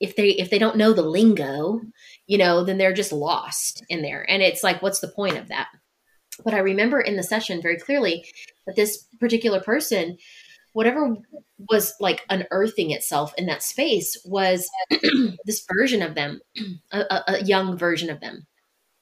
[0.00, 1.80] if they if they don't know the lingo
[2.26, 4.28] you know then they're just lost in there.
[4.28, 5.68] And it's like what's the point of that?
[6.44, 8.26] But i remember in the session very clearly
[8.66, 10.18] that this particular person
[10.72, 11.16] whatever
[11.70, 14.68] was like unearthing itself in that space was
[15.46, 16.40] this version of them
[16.92, 18.46] a, a, young version of them.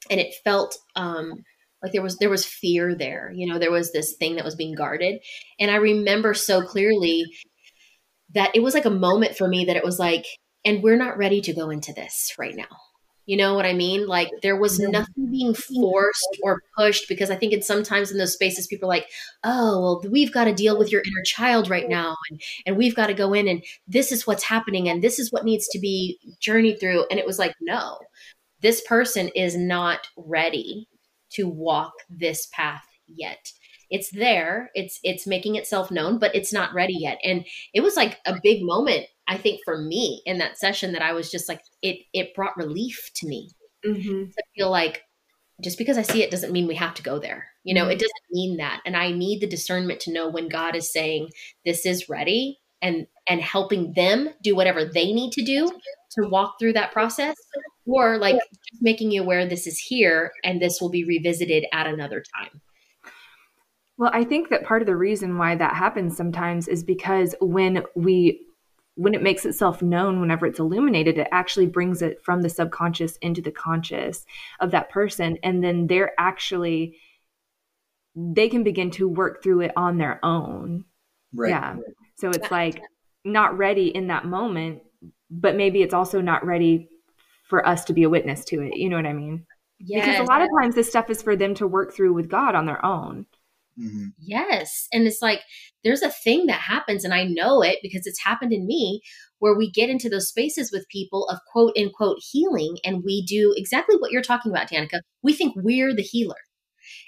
[0.09, 1.43] And it felt um
[1.85, 4.57] like there was there was fear there you know there was this thing that was
[4.57, 5.21] being guarded.
[5.61, 7.27] And i remember so clearly
[8.35, 10.25] that it was like a moment for me that it was like
[10.65, 12.65] and we're not ready to go into this right now.
[13.27, 14.07] You know what i mean?
[14.07, 18.33] Like there was nothing being forced or pushed because i think it's sometimes in those
[18.33, 19.09] spaces people are like
[19.45, 22.95] oh well we've got to deal with your inner child right now and and we've
[22.95, 25.79] got to go in and this is what's happening and this is what needs to
[25.79, 27.05] be journeyed through.
[27.11, 27.99] And it was like no
[28.61, 30.89] this person is not ready
[31.35, 33.53] to walk this path yet.
[33.91, 37.19] It's there it's it's making itself known but it's not ready yet.
[37.23, 41.01] And it was like a big moment i think for me in that session that
[41.01, 43.51] i was just like it it brought relief to me.
[43.87, 44.25] Mm-hmm.
[44.25, 45.03] to feel like
[45.63, 47.49] just because i see it doesn't mean we have to go there.
[47.65, 47.93] You know mm-hmm.
[47.93, 48.81] it doesn't mean that.
[48.87, 51.29] And i need the discernment to know when god is saying
[51.65, 55.69] this is ready and and helping them do whatever they need to do
[56.13, 57.37] to walk through that process
[57.87, 61.87] or like just making you aware this is here and this will be revisited at
[61.87, 62.61] another time.
[63.97, 67.85] Well, I think that part of the reason why that happens sometimes is because when
[67.95, 68.47] we
[68.97, 73.17] when it makes itself known whenever it's illuminated it actually brings it from the subconscious
[73.17, 74.25] into the conscious
[74.61, 75.39] of that person.
[75.43, 76.99] And then they're actually
[78.17, 80.85] they can begin to work through it on their own.
[81.33, 81.51] Right.
[81.51, 81.77] Yeah.
[82.17, 82.81] So it's like
[83.25, 84.83] not ready in that moment
[85.31, 86.89] but maybe it's also not ready
[87.45, 89.47] for us to be a witness to it you know what i mean
[89.79, 90.05] yes.
[90.05, 92.55] because a lot of times this stuff is for them to work through with god
[92.55, 93.27] on their own
[93.79, 94.09] Mm-hmm.
[94.21, 94.89] Yes.
[94.93, 95.41] And it's like
[95.83, 99.01] there's a thing that happens, and I know it because it's happened in me
[99.39, 103.53] where we get into those spaces with people of quote unquote healing, and we do
[103.57, 105.01] exactly what you're talking about, Danica.
[105.23, 106.37] We think we're the healer.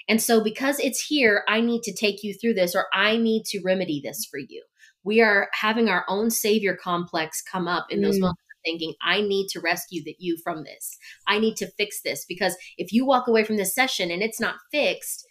[0.09, 3.45] And so, because it's here, I need to take you through this, or I need
[3.45, 4.63] to remedy this for you.
[5.03, 8.21] We are having our own savior complex come up in those mm.
[8.21, 10.97] moments thinking, I need to rescue the, you from this.
[11.27, 12.25] I need to fix this.
[12.27, 15.25] Because if you walk away from this session and it's not fixed,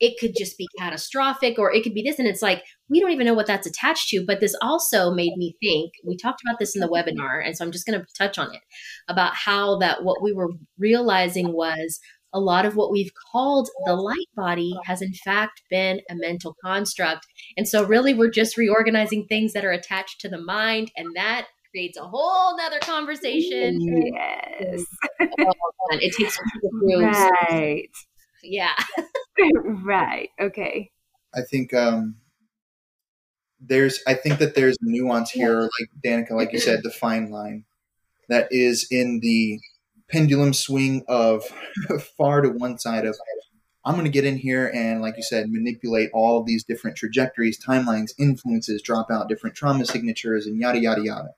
[0.00, 2.18] it could just be catastrophic or it could be this.
[2.18, 4.24] And it's like, we don't even know what that's attached to.
[4.26, 7.44] But this also made me think we talked about this in the webinar.
[7.44, 8.62] And so I'm just going to touch on it
[9.08, 12.00] about how that what we were realizing was
[12.32, 16.54] a lot of what we've called the light body has in fact been a mental
[16.64, 17.26] construct.
[17.56, 21.46] And so really we're just reorganizing things that are attached to the mind and that
[21.70, 23.78] creates a whole nother conversation.
[23.80, 24.84] Yes.
[25.20, 27.00] it takes through.
[27.00, 27.90] Right.
[28.42, 28.74] Yeah.
[29.84, 30.30] right.
[30.40, 30.90] Okay.
[31.34, 32.16] I think um
[33.60, 37.64] there's I think that there's nuance here, like Danica, like you said, the fine line
[38.28, 39.60] that is in the
[40.08, 41.44] pendulum swing of
[42.16, 43.16] far to one side of
[43.84, 47.58] I'm going to get in here and, like you said, manipulate all these different trajectories,
[47.58, 51.30] timelines, influences, drop out different trauma signatures, and yada, yada, yada.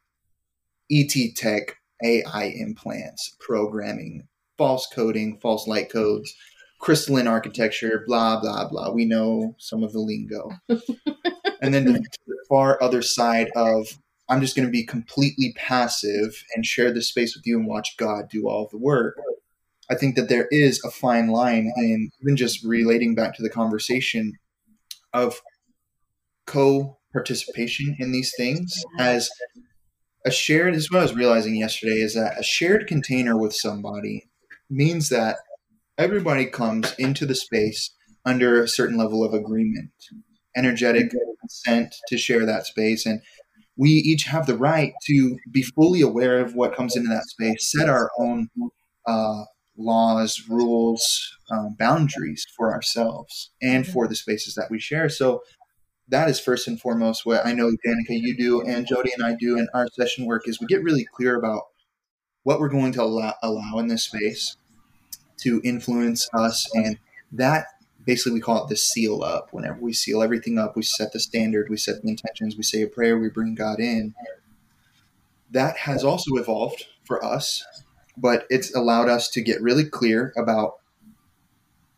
[0.92, 4.26] ET tech, AI implants, programming,
[4.58, 6.34] false coding, false light codes,
[6.78, 8.90] crystalline architecture, blah, blah, blah.
[8.90, 10.50] We know some of the lingo.
[10.68, 13.86] and then the, the far other side of
[14.28, 17.96] I'm just going to be completely passive and share this space with you and watch
[17.98, 19.18] God do all the work.
[19.90, 23.50] I think that there is a fine line in even just relating back to the
[23.50, 24.32] conversation
[25.12, 25.40] of
[26.46, 29.30] co participation in these things as
[30.24, 33.54] a shared, this is what I was realizing yesterday, is that a shared container with
[33.54, 34.28] somebody
[34.70, 35.36] means that
[35.98, 39.90] everybody comes into the space under a certain level of agreement,
[40.56, 43.04] energetic consent to share that space.
[43.04, 43.20] And
[43.76, 47.70] we each have the right to be fully aware of what comes into that space,
[47.70, 48.48] set our own
[49.06, 49.44] uh,
[49.76, 51.02] laws, rules,
[51.50, 55.08] um, boundaries for ourselves and for the spaces that we share.
[55.08, 55.42] So
[56.12, 59.34] that is first and foremost what I know, Danica, you do, and Jody and I
[59.34, 61.62] do in our session work is we get really clear about
[62.42, 64.58] what we're going to allow, allow in this space
[65.38, 66.68] to influence us.
[66.74, 66.98] And
[67.32, 67.68] that
[68.04, 69.48] basically we call it the seal up.
[69.52, 72.82] Whenever we seal everything up, we set the standard, we set the intentions, we say
[72.82, 74.14] a prayer, we bring God in.
[75.50, 77.64] That has also evolved for us,
[78.18, 80.74] but it's allowed us to get really clear about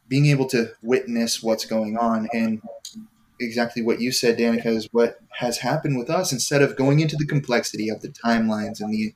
[0.07, 2.63] being able to witness what's going on and
[3.41, 6.33] exactly what you said, Danica, is what has happened with us.
[6.33, 9.15] Instead of going into the complexity of the timelines and the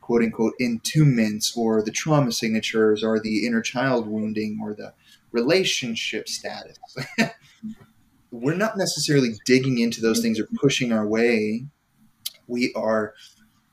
[0.00, 4.92] quote unquote entombments or the trauma signatures or the inner child wounding or the
[5.32, 6.78] relationship status,
[8.30, 11.66] we're not necessarily digging into those things or pushing our way.
[12.46, 13.14] We are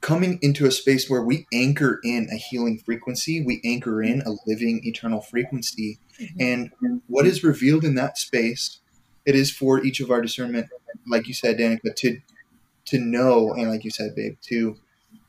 [0.01, 4.31] coming into a space where we anchor in a healing frequency, we anchor in a
[4.45, 5.99] living eternal frequency.
[6.21, 6.38] Mm-hmm.
[6.39, 8.79] And what is revealed in that space
[9.28, 10.67] it is for each of our discernment,
[11.06, 12.19] like you said, Danica, to
[12.86, 14.78] to know, and like you said, babe, to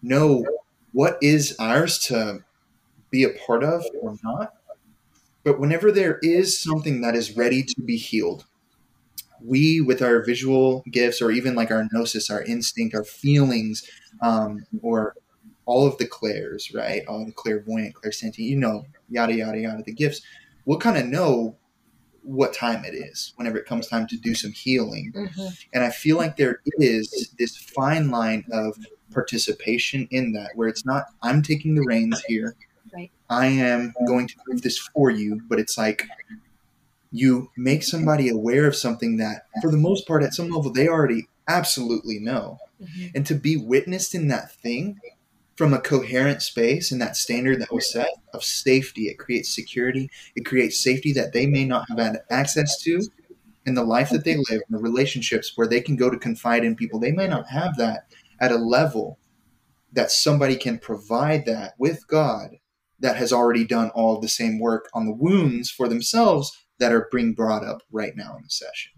[0.00, 0.46] know
[0.92, 2.44] what is ours to
[3.10, 4.54] be a part of or not.
[5.42, 8.44] But whenever there is something that is ready to be healed,
[9.44, 13.88] we, with our visual gifts, or even like our gnosis, our instinct, our feelings,
[14.22, 15.16] um, or
[15.64, 17.02] all of the clairs, right?
[17.08, 20.20] All the clairvoyant, clairsentient, you know, yada yada yada, the gifts,
[20.64, 21.56] we'll kind of know
[22.28, 25.10] what time it is whenever it comes time to do some healing.
[25.16, 25.46] Mm-hmm.
[25.72, 28.76] And I feel like there is this fine line of
[29.14, 32.54] participation in that where it's not, I'm taking the reins here.
[32.92, 33.10] Right.
[33.30, 36.06] I am going to move this for you, but it's like
[37.10, 40.86] you make somebody aware of something that, for the most part, at some level, they
[40.86, 42.58] already absolutely know.
[42.82, 43.06] Mm-hmm.
[43.14, 45.00] And to be witnessed in that thing
[45.58, 49.08] from a coherent space and that standard that was set of safety.
[49.08, 50.08] It creates security.
[50.36, 53.02] It creates safety that they may not have had access to
[53.66, 56.64] in the life that they live, in the relationships where they can go to confide
[56.64, 57.00] in people.
[57.00, 58.04] They may not have that
[58.40, 59.18] at a level
[59.92, 62.50] that somebody can provide that with God
[63.00, 67.08] that has already done all the same work on the wounds for themselves that are
[67.10, 68.92] being brought up right now in the session.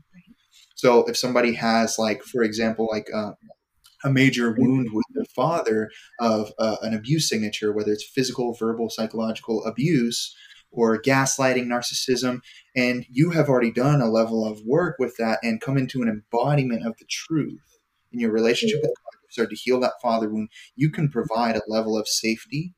[0.74, 3.32] So if somebody has, like, for example, like uh,
[4.04, 9.64] a major wound with father of uh, an abuse signature, whether it's physical, verbal, psychological
[9.64, 10.34] abuse,
[10.70, 12.40] or gaslighting, narcissism,
[12.76, 16.08] and you have already done a level of work with that and come into an
[16.08, 17.78] embodiment of the truth
[18.12, 21.62] in your relationship with God, start to heal that father wound, you can provide a
[21.68, 22.74] level of safety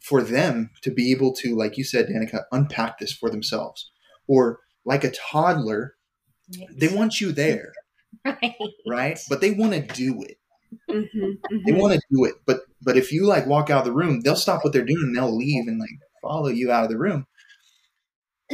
[0.00, 3.90] for them to be able to, like you said, Danica, unpack this for themselves.
[4.26, 5.94] Or like a toddler,
[6.70, 7.72] they want you there.
[8.22, 8.56] Right.
[8.86, 9.18] Right.
[9.30, 10.39] But they want to do it.
[10.90, 11.58] Mm-hmm, mm-hmm.
[11.66, 12.34] They want to do it.
[12.46, 15.02] But but if you like walk out of the room, they'll stop what they're doing
[15.02, 15.90] and they'll leave and like
[16.22, 17.26] follow you out of the room.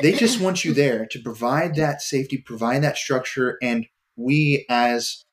[0.02, 5.24] They just want you there to provide that safety, provide that structure, and we as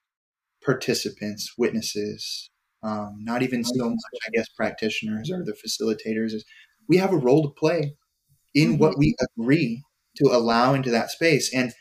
[0.64, 2.50] participants, witnesses,
[2.82, 6.46] um, not even so much, I guess, practitioners or the facilitators, is
[6.88, 7.96] we have a role to play
[8.54, 8.78] in mm-hmm.
[8.78, 9.84] what we agree
[10.18, 11.54] to allow into that space.
[11.54, 11.74] And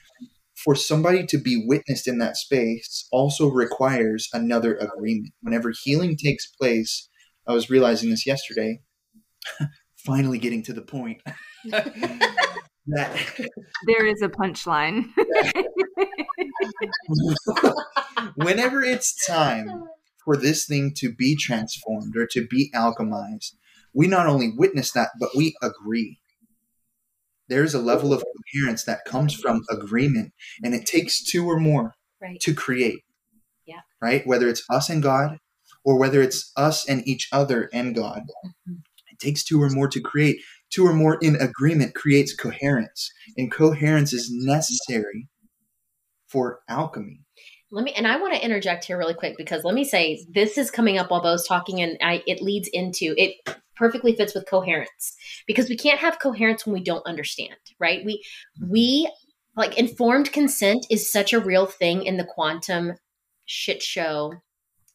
[0.65, 5.33] for somebody to be witnessed in that space also requires another agreement.
[5.41, 7.09] Whenever healing takes place,
[7.47, 8.81] I was realizing this yesterday,
[9.97, 11.23] finally getting to the point.
[12.87, 13.51] that
[13.87, 15.11] there is a punchline.
[18.37, 19.85] Whenever it's time
[20.25, 23.55] for this thing to be transformed or to be alchemized,
[23.93, 26.19] we not only witness that, but we agree.
[27.53, 28.25] There's a level of
[28.55, 30.33] coherence that comes from agreement,
[30.65, 32.41] and it takes two or more right.
[32.41, 33.05] to create.
[33.67, 33.81] Yeah.
[34.01, 34.27] Right?
[34.27, 35.37] Whether it's us and God,
[35.85, 38.23] or whether it's us and each other and God.
[38.47, 38.77] Mm-hmm.
[39.11, 40.39] It takes two or more to create
[40.71, 45.29] two or more in agreement creates coherence, and coherence is necessary
[46.27, 47.21] for alchemy.
[47.71, 50.57] Let me, and I want to interject here really quick because let me say this
[50.57, 53.35] is coming up while Bo's talking, and I, it leads into it
[53.77, 55.15] perfectly fits with coherence
[55.47, 58.05] because we can't have coherence when we don't understand, right?
[58.05, 58.23] We
[58.61, 58.71] mm-hmm.
[58.71, 59.13] we
[59.57, 62.95] like informed consent is such a real thing in the quantum
[63.45, 64.35] shit show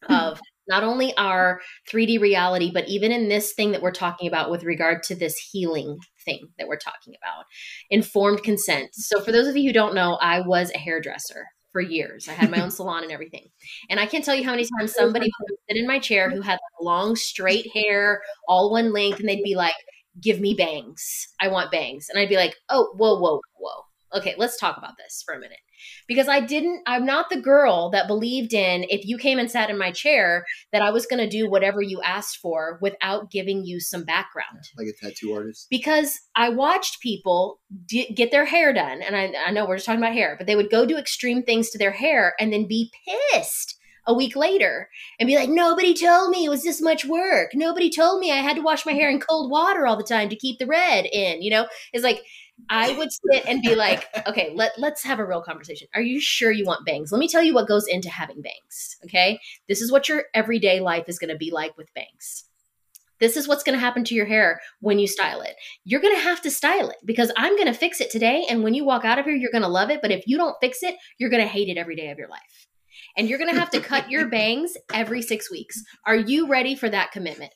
[0.05, 0.13] hmm.
[0.13, 4.51] of not only our 3D reality, but even in this thing that we're talking about
[4.51, 7.45] with regard to this healing thing that we're talking about,
[7.89, 8.89] informed consent.
[8.93, 11.45] So, for those of you who don't know, I was a hairdresser
[11.77, 12.27] for years.
[12.27, 13.49] I had my own salon and everything.
[13.91, 16.41] And I can't tell you how many times somebody would sit in my chair who
[16.41, 19.75] had long, straight hair, all one length, and they'd be like,
[20.19, 21.27] Give me bangs.
[21.39, 22.09] I want bangs.
[22.09, 23.83] And I'd be like, Oh, whoa, whoa, whoa.
[24.15, 25.59] Okay, let's talk about this for a minute
[26.07, 29.69] because I didn't, I'm not the girl that believed in if you came and sat
[29.69, 33.65] in my chair that I was going to do whatever you asked for without giving
[33.65, 34.63] you some background.
[34.77, 35.67] Like a tattoo artist.
[35.69, 39.01] Because I watched people d- get their hair done.
[39.01, 41.43] And I, I know we're just talking about hair, but they would go do extreme
[41.43, 42.91] things to their hair and then be
[43.33, 43.77] pissed
[44.07, 44.89] a week later
[45.19, 47.51] and be like, nobody told me it was this much work.
[47.53, 50.29] Nobody told me I had to wash my hair in cold water all the time
[50.29, 51.41] to keep the red in.
[51.41, 52.23] You know, it's like
[52.69, 55.87] I would sit and be like, okay, let, let's have a real conversation.
[55.93, 57.11] Are you sure you want bangs?
[57.11, 58.97] Let me tell you what goes into having bangs.
[59.05, 59.39] Okay.
[59.67, 62.45] This is what your everyday life is going to be like with bangs.
[63.19, 65.55] This is what's going to happen to your hair when you style it.
[65.83, 68.45] You're going to have to style it because I'm going to fix it today.
[68.49, 70.01] And when you walk out of here, you're going to love it.
[70.01, 72.27] But if you don't fix it, you're going to hate it every day of your
[72.27, 72.67] life.
[73.15, 75.81] And you're going to have to cut your bangs every six weeks.
[76.05, 77.53] Are you ready for that commitment?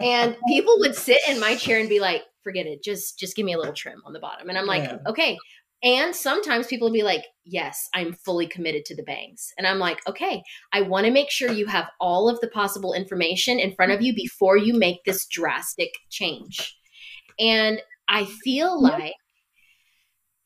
[0.00, 2.82] And people would sit in my chair and be like, forget it.
[2.82, 4.48] Just just give me a little trim on the bottom.
[4.48, 4.98] And I'm like, yeah.
[5.06, 5.38] okay.
[5.82, 9.52] And sometimes people will be like, yes, I'm fully committed to the bangs.
[9.56, 12.92] And I'm like, okay, I want to make sure you have all of the possible
[12.94, 16.76] information in front of you before you make this drastic change.
[17.38, 19.14] And I feel like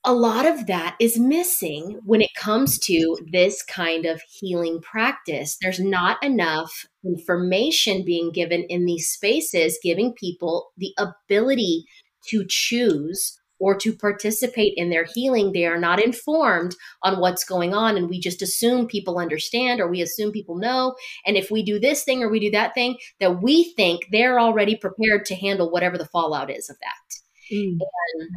[0.04, 5.56] a lot of that is missing when it comes to this kind of healing practice.
[5.60, 11.84] There's not enough information being given in these spaces, giving people the ability
[12.28, 15.52] to choose or to participate in their healing.
[15.52, 16.74] They are not informed
[17.04, 17.96] on what's going on.
[17.96, 20.96] And we just assume people understand or we assume people know.
[21.24, 24.40] And if we do this thing or we do that thing, that we think they're
[24.40, 27.54] already prepared to handle whatever the fallout is of that.
[27.54, 27.78] Mm.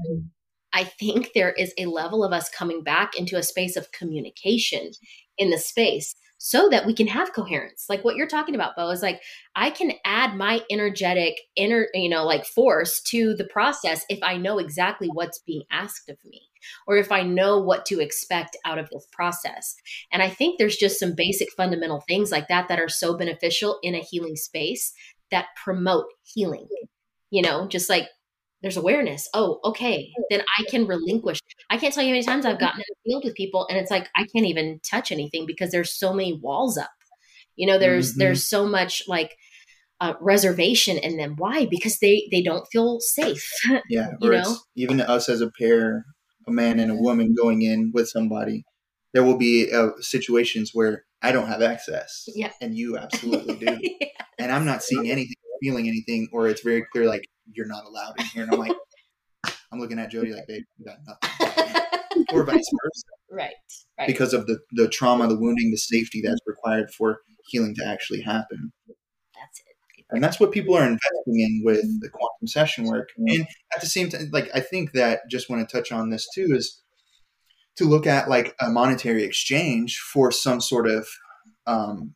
[0.07, 0.30] And
[0.76, 4.91] I think there is a level of us coming back into a space of communication
[5.38, 7.86] in the space so that we can have coherence.
[7.88, 9.21] Like what you're talking about, Bo, is like
[9.55, 14.36] I can add my energetic inner, you know, like force to the process if I
[14.36, 16.41] know exactly what's being asked of me
[16.88, 19.76] or if I know what to expect out of this process.
[20.11, 23.80] And I think there's just some basic fundamental things like that that are so beneficial
[23.82, 24.93] in a healing space
[25.32, 26.67] that promote healing.
[27.32, 28.07] You know, just like
[28.66, 29.30] there's awareness.
[29.34, 30.11] Oh, okay.
[30.32, 31.39] Then I can relinquish.
[31.70, 33.78] I can't tell you how many times I've gotten in the field with people and
[33.78, 36.89] it's like I can't even touch anything because there's so many walls up.
[37.55, 38.20] You know, there's mm-hmm.
[38.20, 39.36] there's so much like
[40.01, 41.36] uh, reservation in them.
[41.38, 41.68] Why?
[41.70, 43.47] Because they they don't feel safe.
[43.89, 44.39] Yeah, You or know?
[44.41, 46.05] it's even us as a pair,
[46.47, 48.63] a man and a woman going in with somebody.
[49.13, 52.51] There will be uh, situations where I don't have access, Yeah.
[52.61, 53.78] and you absolutely do,
[54.39, 58.19] and I'm not seeing anything, feeling anything, or it's very clear like you're not allowed
[58.19, 58.75] in here, and I'm like,
[59.71, 63.53] I'm looking at Jody like, babe, you got nothing, or vice versa, right.
[63.97, 64.07] Right.
[64.07, 68.21] because of the the trauma, the wounding, the safety that's required for healing to actually
[68.21, 68.71] happen.
[68.87, 70.05] That's it.
[70.11, 73.87] and that's what people are investing in with the quantum session work and at the
[73.87, 76.81] same time like i think that just want to touch on this too is
[77.75, 81.07] to look at like a monetary exchange for some sort of
[81.67, 82.15] um,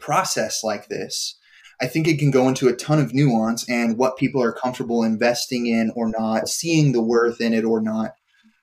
[0.00, 1.38] process like this
[1.80, 5.02] i think it can go into a ton of nuance and what people are comfortable
[5.02, 8.12] investing in or not seeing the worth in it or not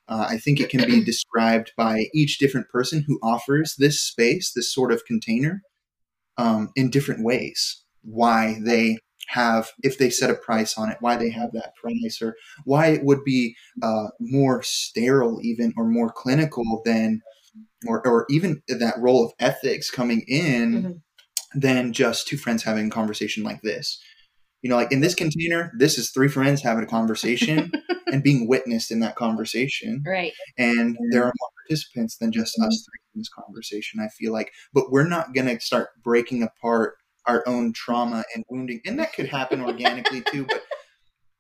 [0.08, 4.52] uh, i think it can be described by each different person who offers this space
[4.52, 5.62] this sort of container
[6.38, 8.98] um, in different ways why they
[9.30, 12.88] have if they set a price on it why they have that price or why
[12.88, 17.22] it would be uh, more sterile even or more clinical than
[17.88, 21.02] or, or even that role of ethics coming in Mhm.
[21.54, 24.02] Than just two friends having a conversation like this.
[24.62, 27.72] You know like in this container this is three friends having a conversation
[28.08, 30.04] and being witnessed in that conversation.
[30.06, 30.34] Right.
[30.58, 32.68] and there are more participants than just mm-hmm.
[32.68, 34.52] us three in this conversation i feel like.
[34.74, 36.96] But we're not going to start breaking apart
[37.28, 38.80] our own trauma and wounding.
[38.86, 40.64] And that could happen organically too but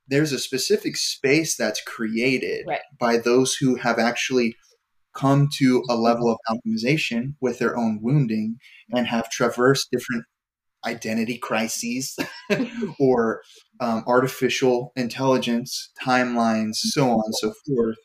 [0.07, 2.79] there's a specific space that's created Right.
[2.99, 4.55] by those who have actually
[5.17, 8.57] come to a level of alchemization with their own wounding
[8.93, 10.25] and have traversed different
[10.85, 12.17] identity crises
[12.99, 13.41] or
[13.81, 17.97] um, artificial intelligence timelines so on and so forth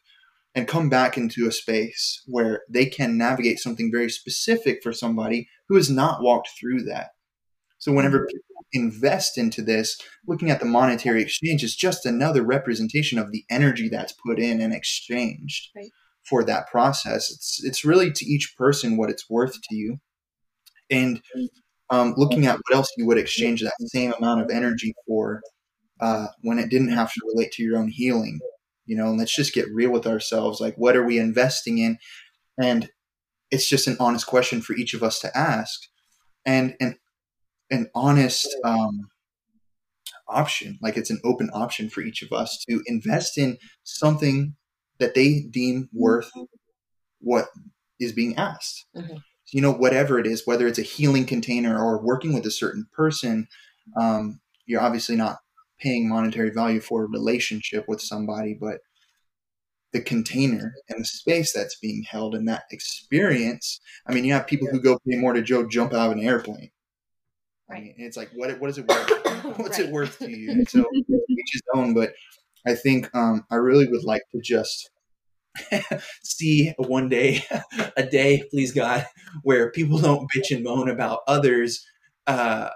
[0.54, 5.48] and come back into a space where they can navigate something very specific for somebody
[5.68, 7.10] who has not walked through that.
[7.78, 8.40] So whenever people
[8.72, 13.88] invest into this looking at the monetary exchange is just another representation of the energy
[13.88, 15.70] that's put in and exchanged.
[15.74, 15.90] Right.
[16.24, 17.30] For that process.
[17.30, 19.98] It's it's really to each person what it's worth to you.
[20.90, 21.22] And
[21.90, 25.40] um, looking at what else you would exchange that same amount of energy for
[26.00, 28.40] uh, when it didn't have to relate to your own healing
[28.86, 30.60] you know and let's just get real with ourselves.
[30.60, 31.98] Like what are we investing in?
[32.60, 32.90] And
[33.50, 35.80] it's just an honest question for each of us to ask.
[36.44, 36.96] And an
[37.70, 39.08] an honest um,
[40.28, 40.78] option.
[40.82, 44.56] Like it's an open option for each of us to invest in something
[44.98, 46.30] that they deem worth
[47.20, 47.46] what
[48.00, 48.86] is being asked.
[48.96, 49.22] Mhm.
[49.52, 52.86] you know whatever it is whether it's a healing container or working with a certain
[52.92, 53.46] person
[54.00, 55.38] um, you're obviously not
[55.78, 58.80] paying monetary value for a relationship with somebody but
[59.92, 64.46] the container and the space that's being held in that experience i mean you have
[64.46, 66.70] people who go pay more to joe jump out of an airplane.
[67.70, 69.10] I mean, it's like what what is it worth?
[69.58, 70.50] What's it worth to you?
[70.50, 71.06] And so each
[71.52, 72.12] his own but
[72.66, 74.90] i think um, i really would like to just
[76.22, 77.44] see one day
[77.96, 79.06] a day please god
[79.42, 81.84] where people don't bitch and moan about others
[82.26, 82.68] uh,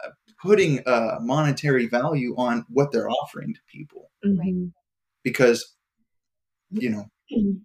[0.43, 4.72] putting a monetary value on what they're offering to people Mhm.
[5.22, 5.76] because
[6.70, 7.05] you know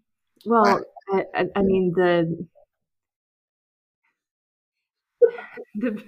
[0.46, 2.48] Well, I, I, I mean the
[5.76, 6.04] the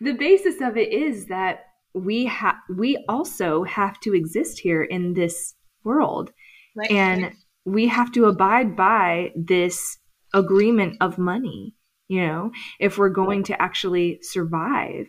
[0.00, 1.60] the basis of it is that
[1.96, 6.30] we have we also have to exist here in this world,
[6.76, 6.90] Right.
[6.90, 7.32] and
[7.64, 9.98] we have to abide by this
[10.34, 11.74] agreement of money.
[12.08, 15.08] You know, if we're going to actually survive,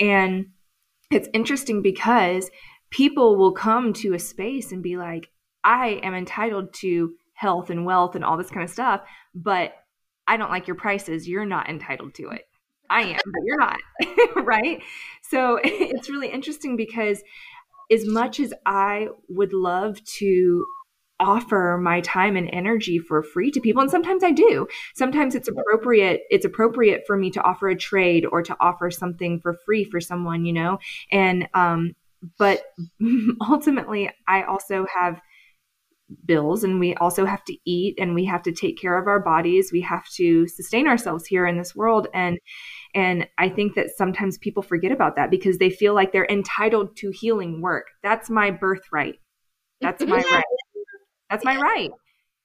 [0.00, 0.46] and
[1.10, 2.50] it's interesting because
[2.90, 5.28] people will come to a space and be like,
[5.62, 9.02] I am entitled to health and wealth and all this kind of stuff,
[9.34, 9.74] but
[10.26, 11.28] I don't like your prices.
[11.28, 12.46] You're not entitled to it.
[12.92, 13.80] I am, but you're not.
[14.44, 14.82] right?
[15.22, 17.22] So it's really interesting because
[17.90, 20.64] as much as I would love to
[21.20, 24.66] offer my time and energy for free to people and sometimes I do.
[24.96, 29.40] Sometimes it's appropriate it's appropriate for me to offer a trade or to offer something
[29.40, 30.78] for free for someone, you know.
[31.12, 31.92] And um
[32.38, 32.62] but
[33.48, 35.20] ultimately I also have
[36.24, 39.20] bills and we also have to eat and we have to take care of our
[39.20, 42.38] bodies we have to sustain ourselves here in this world and
[42.94, 46.96] and i think that sometimes people forget about that because they feel like they're entitled
[46.96, 47.86] to healing work.
[48.02, 49.16] That's my birthright.
[49.80, 50.44] That's my right.
[51.30, 51.90] That's my right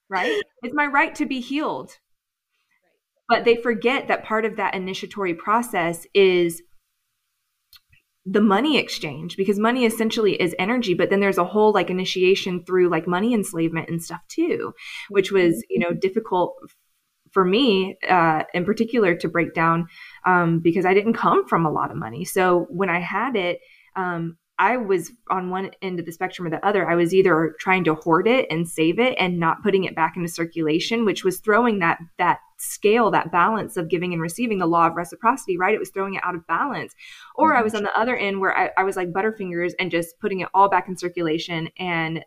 [0.08, 0.42] right?
[0.62, 1.92] It's my right to be healed.
[3.28, 6.62] But they forget that part of that initiatory process is
[8.24, 12.62] the money exchange because money essentially is energy but then there's a whole like initiation
[12.62, 14.74] through like money enslavement and stuff too
[15.08, 16.00] which was you know mm-hmm.
[16.00, 16.76] difficult f-
[17.38, 19.86] for me, uh, in particular, to break down
[20.26, 22.24] um, because I didn't come from a lot of money.
[22.24, 23.60] So when I had it,
[23.94, 26.90] um, I was on one end of the spectrum or the other.
[26.90, 30.16] I was either trying to hoard it and save it and not putting it back
[30.16, 34.66] into circulation, which was throwing that that scale, that balance of giving and receiving, the
[34.66, 35.74] law of reciprocity, right?
[35.76, 36.92] It was throwing it out of balance.
[37.36, 40.18] Or I was on the other end where I, I was like Butterfingers and just
[40.18, 42.24] putting it all back in circulation and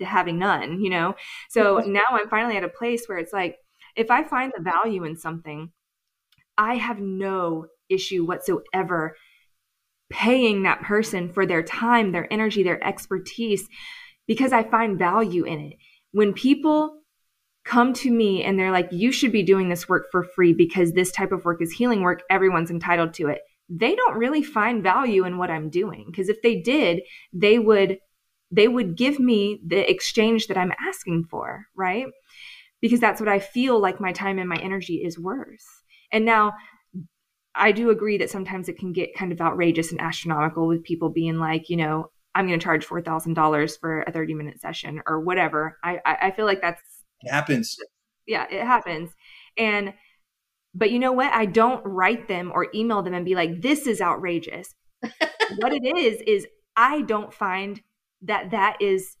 [0.00, 1.14] having none, you know?
[1.50, 3.58] So now I'm finally at a place where it's like,
[3.96, 5.72] if I find the value in something,
[6.58, 9.16] I have no issue whatsoever
[10.10, 13.68] paying that person for their time, their energy, their expertise,
[14.26, 15.76] because I find value in it.
[16.12, 17.00] When people
[17.64, 20.92] come to me and they're like, you should be doing this work for free because
[20.92, 23.40] this type of work is healing work, everyone's entitled to it.
[23.68, 27.98] They don't really find value in what I'm doing because if they did, they would
[28.52, 32.06] they would give me the exchange that I'm asking for, right?
[32.80, 35.64] Because that's what I feel like my time and my energy is worth.
[36.12, 36.52] And now
[37.54, 41.08] I do agree that sometimes it can get kind of outrageous and astronomical with people
[41.08, 44.60] being like, you know, I'm going to charge four thousand dollars for a 30 minute
[44.60, 45.78] session or whatever.
[45.82, 46.82] I I feel like that's
[47.22, 47.76] it happens.
[48.26, 49.10] Yeah, it happens.
[49.56, 49.94] And
[50.74, 51.32] but you know what?
[51.32, 54.74] I don't write them or email them and be like, this is outrageous.
[55.02, 56.46] what it is is
[56.76, 57.80] I don't find
[58.22, 59.15] that that is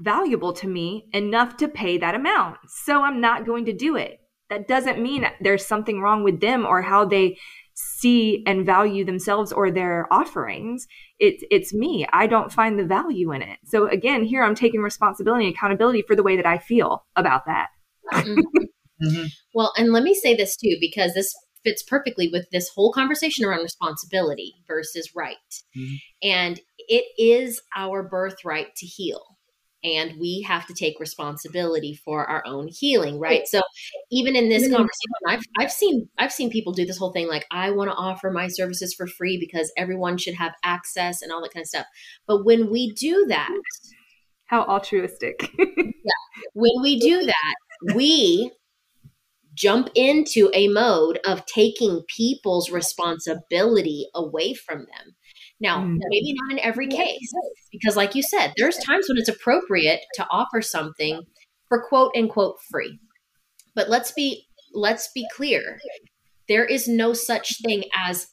[0.00, 2.58] valuable to me enough to pay that amount.
[2.84, 4.20] So I'm not going to do it
[4.50, 7.36] that doesn't mean there's something wrong with them or how they
[7.74, 10.86] see and value themselves or their offerings.
[11.18, 12.06] It's it's me.
[12.12, 13.58] I don't find the value in it.
[13.64, 17.46] So again, here I'm taking responsibility and accountability for the way that I feel about
[17.46, 17.68] that.
[18.12, 18.40] Mm-hmm.
[19.04, 19.26] mm-hmm.
[19.54, 21.34] Well, and let me say this too, because this
[21.64, 25.36] fits perfectly with this whole conversation around responsibility versus right.
[25.76, 25.94] Mm-hmm.
[26.22, 29.33] And it is our birthright to heal
[29.84, 33.46] and we have to take responsibility for our own healing right?
[33.46, 33.60] So
[34.10, 34.88] even in this conversation
[35.28, 38.30] I've, I've seen i've seen people do this whole thing like i want to offer
[38.30, 41.86] my services for free because everyone should have access and all that kind of stuff.
[42.26, 43.50] But when we do that
[44.46, 45.50] how altruistic.
[46.06, 46.42] Yeah.
[46.52, 48.52] When we do that we
[49.54, 55.14] jump into a mode of taking people's responsibility away from them
[55.64, 55.96] now, mm-hmm.
[56.08, 57.32] maybe not in every case,
[57.72, 61.22] because like you said, there's times when it's appropriate to offer something
[61.68, 63.00] for quote unquote free.
[63.74, 65.78] But let's be let's be clear.
[66.48, 68.26] There is no such thing as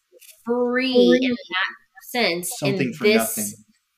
[0.45, 3.53] free in that sense something in this nothing.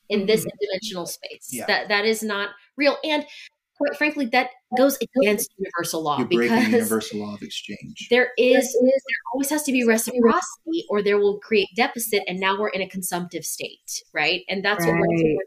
[0.09, 0.57] in this mm-hmm.
[0.61, 1.49] dimensional space.
[1.51, 1.65] Yeah.
[1.65, 2.97] That that is not real.
[3.03, 3.25] And
[3.86, 8.07] quite frankly, that goes against universal law You're because the universal law of exchange.
[8.09, 8.91] There is there
[9.34, 12.89] always has to be reciprocity, or there will create deficit, and now we're in a
[12.89, 14.41] consumptive state, right?
[14.49, 14.93] And that's right.
[14.93, 15.38] what we're doing.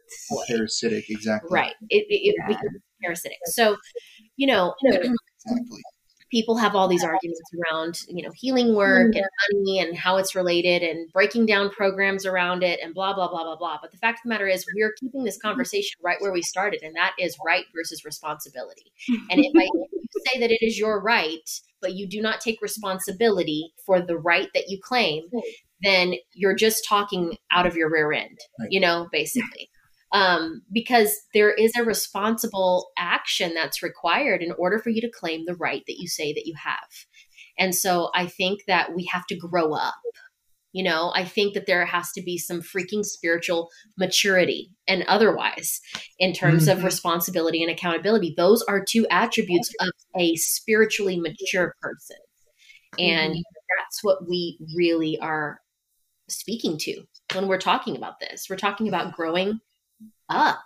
[0.49, 1.49] Parasitic, exactly.
[1.53, 1.75] Right.
[1.91, 2.57] It, it, yeah.
[2.57, 3.39] it parasitic.
[3.47, 3.77] So,
[4.37, 5.83] you know, exactly
[6.37, 9.17] people have all these arguments around you know healing work mm-hmm.
[9.17, 13.27] and money and how it's related and breaking down programs around it and blah blah
[13.27, 13.79] blah blah blah.
[13.81, 15.49] But the fact of the matter is we're keeping this mm-hmm.
[15.49, 18.93] conversation right where we started and that is right versus responsibility.
[19.31, 21.49] And if, I, you say that it is your right
[21.81, 25.25] but you do not take responsibility for the right that you claim
[25.83, 28.69] then you're just talking out of your rear end right.
[28.71, 29.69] you know basically
[30.17, 35.45] um, because there is a responsible action that's required in order for you to claim
[35.45, 36.89] the right that you say that you have.
[37.59, 39.95] And so I think that we have to grow up.
[40.73, 45.83] You know, I think that there has to be some freaking spiritual maturity and otherwise
[46.19, 46.79] in terms mm-hmm.
[46.79, 48.33] of responsibility and accountability.
[48.39, 52.17] Those are two attributes of a spiritually mature person.
[52.99, 53.79] And mm-hmm.
[53.79, 55.59] that's what we really are
[56.31, 57.03] speaking to
[57.35, 58.47] when we're talking about this.
[58.49, 59.61] We're talking about growing
[60.29, 60.59] up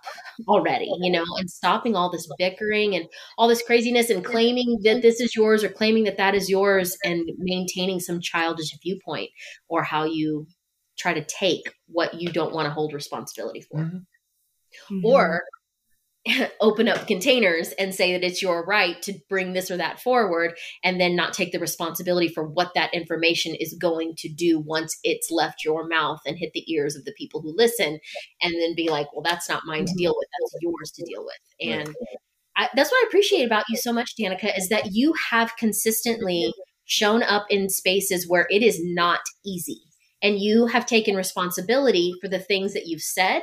[0.48, 3.06] already, you know, and stopping all this bickering and
[3.36, 6.96] all this craziness and claiming that this is yours or claiming that that is yours
[7.04, 9.30] and maintaining some childish viewpoint
[9.68, 10.46] or how you
[10.98, 13.80] try to take what you don't want to hold responsibility for.
[13.80, 15.04] Mm-hmm.
[15.04, 15.42] Or
[16.60, 20.52] open up containers and say that it's your right to bring this or that forward
[20.84, 24.98] and then not take the responsibility for what that information is going to do once
[25.02, 27.98] it's left your mouth and hit the ears of the people who listen
[28.42, 29.98] and then be like well that's not mine to mm-hmm.
[29.98, 31.36] deal with that's yours to deal with.
[31.60, 31.94] And
[32.56, 36.52] I, that's what i appreciate about you so much danica is that you have consistently
[36.84, 39.80] shown up in spaces where it is not easy
[40.22, 43.42] and you have taken responsibility for the things that you've said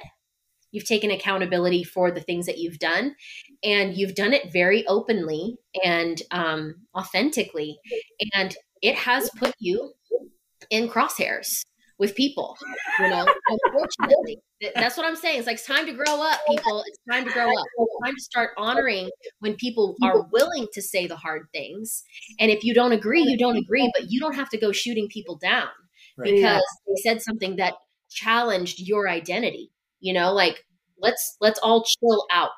[0.77, 3.15] You've taken accountability for the things that you've done,
[3.63, 7.79] and you've done it very openly and um, authentically.
[8.35, 9.93] And it has put you
[10.69, 11.63] in crosshairs
[11.97, 12.55] with people.
[12.99, 14.37] You know, unfortunately,
[14.75, 15.39] that's what I'm saying.
[15.39, 16.83] It's like it's time to grow up, people.
[16.85, 17.65] It's time to grow up.
[17.79, 19.09] It's time to start honoring
[19.39, 22.03] when people are willing to say the hard things.
[22.39, 25.07] And if you don't agree, you don't agree, but you don't have to go shooting
[25.09, 25.69] people down
[26.19, 26.35] right.
[26.35, 27.73] because they said something that
[28.11, 29.71] challenged your identity.
[29.99, 30.63] You know, like
[30.99, 32.49] let's let's all chill out.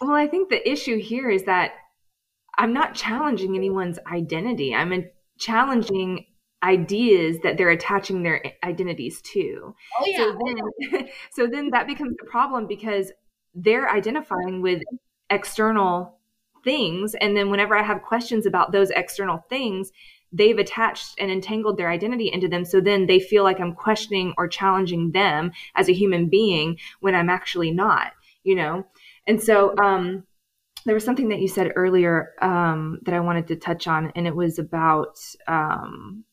[0.00, 1.72] Well, I think the issue here is that
[2.56, 4.74] I'm not challenging anyone's identity.
[4.74, 5.04] I'm
[5.38, 6.26] challenging
[6.62, 9.74] ideas that they're attaching their identities to.
[10.00, 10.18] Oh yeah.
[10.18, 13.12] So then, so then that becomes a problem because
[13.54, 14.82] they're identifying with
[15.30, 16.18] external
[16.64, 19.92] things and then whenever I have questions about those external things,
[20.32, 24.34] they've attached and entangled their identity into them so then they feel like I'm questioning
[24.36, 28.12] or challenging them as a human being when I'm actually not,
[28.44, 28.86] you know.
[29.26, 30.24] And so um
[30.84, 34.26] there was something that you said earlier um, that I wanted to touch on, and
[34.26, 36.24] it was about um,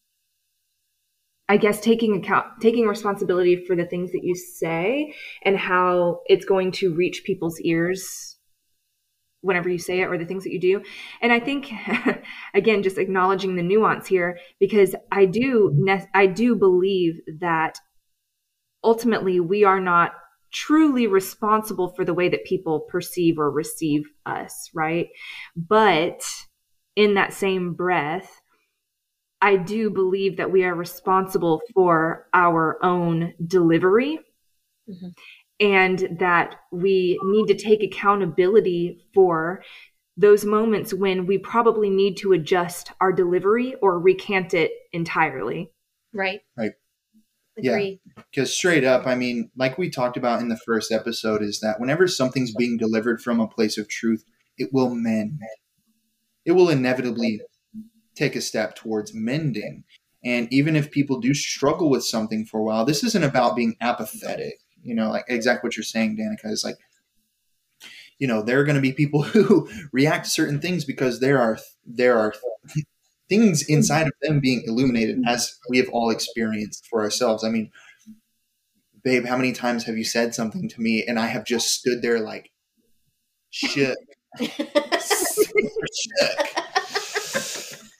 [1.47, 6.45] I guess taking account taking responsibility for the things that you say and how it's
[6.45, 8.34] going to reach people's ears
[9.45, 10.81] whenever you say it or the things that you do.
[11.21, 11.71] And I think
[12.53, 17.77] again just acknowledging the nuance here because I do I do believe that
[18.83, 20.13] ultimately we are not
[20.51, 25.09] truly responsible for the way that people perceive or receive us, right?
[25.55, 26.23] But
[26.95, 28.41] in that same breath,
[29.41, 34.19] I do believe that we are responsible for our own delivery
[34.89, 35.09] mm-hmm.
[35.59, 39.63] And that we need to take accountability for
[40.17, 45.71] those moments when we probably need to adjust our delivery or recant it entirely.
[46.13, 46.41] Right.
[46.57, 46.71] Right.
[47.57, 48.01] Agree.
[48.05, 48.23] Yeah.
[48.31, 51.79] Because straight up, I mean, like we talked about in the first episode, is that
[51.79, 54.25] whenever something's being delivered from a place of truth,
[54.57, 55.39] it will mend.
[56.45, 57.41] It will inevitably
[58.15, 59.83] take a step towards mending.
[60.23, 63.75] And even if people do struggle with something for a while, this isn't about being
[63.79, 64.59] apathetic.
[64.85, 66.77] You know, like exactly what you're saying, Danica, is like,
[68.19, 71.39] you know, there are going to be people who react to certain things because there
[71.41, 72.33] are there are
[73.29, 77.43] things inside of them being illuminated as we have all experienced for ourselves.
[77.43, 77.71] I mean,
[79.03, 82.01] babe, how many times have you said something to me and I have just stood
[82.01, 82.51] there like
[83.49, 83.97] shook,
[84.39, 84.55] shook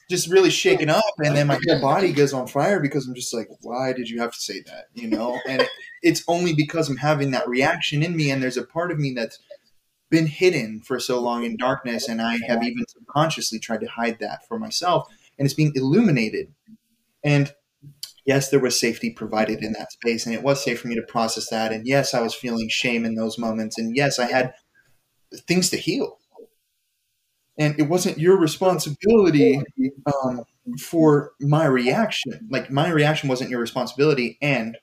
[0.10, 3.34] just really shaken up and then my whole body goes on fire because i'm just
[3.34, 4.86] like why did you have to say that?
[4.94, 5.40] You know?
[5.48, 5.70] And it,
[6.02, 9.14] it's only because i'm having that reaction in me and there's a part of me
[9.14, 9.40] that's
[10.10, 14.20] been hidden for so long in darkness and i have even subconsciously tried to hide
[14.20, 16.54] that for myself and it's being illuminated.
[17.26, 17.54] And
[18.26, 21.02] yes there was safety provided in that space and it was safe for me to
[21.04, 24.54] process that and yes i was feeling shame in those moments and yes i had
[25.48, 26.18] things to heal
[27.58, 29.62] and it wasn't your responsibility
[30.06, 30.44] um,
[30.80, 32.48] for my reaction.
[32.50, 34.38] Like my reaction wasn't your responsibility.
[34.42, 34.78] And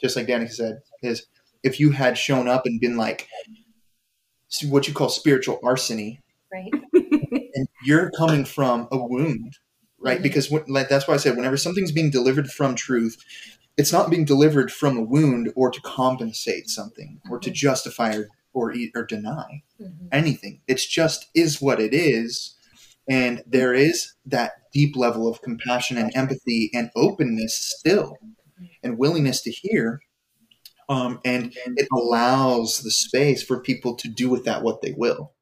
[0.00, 1.26] just like Danny said, is
[1.62, 3.28] if you had shown up and been like
[4.64, 6.18] what you call spiritual arsony,
[6.52, 6.72] right?
[6.92, 9.58] and you're coming from a wound,
[9.98, 10.16] right?
[10.16, 10.22] Mm-hmm.
[10.24, 13.16] Because like that's why I said whenever something's being delivered from truth,
[13.76, 17.54] it's not being delivered from a wound or to compensate something or to mm-hmm.
[17.54, 20.06] justify or or eat or deny mm-hmm.
[20.12, 20.60] anything.
[20.66, 22.56] It's just is what it is,
[23.08, 28.16] and there is that deep level of compassion and empathy and openness still,
[28.82, 30.00] and willingness to hear.
[30.88, 35.32] Um, and it allows the space for people to do with that what they will.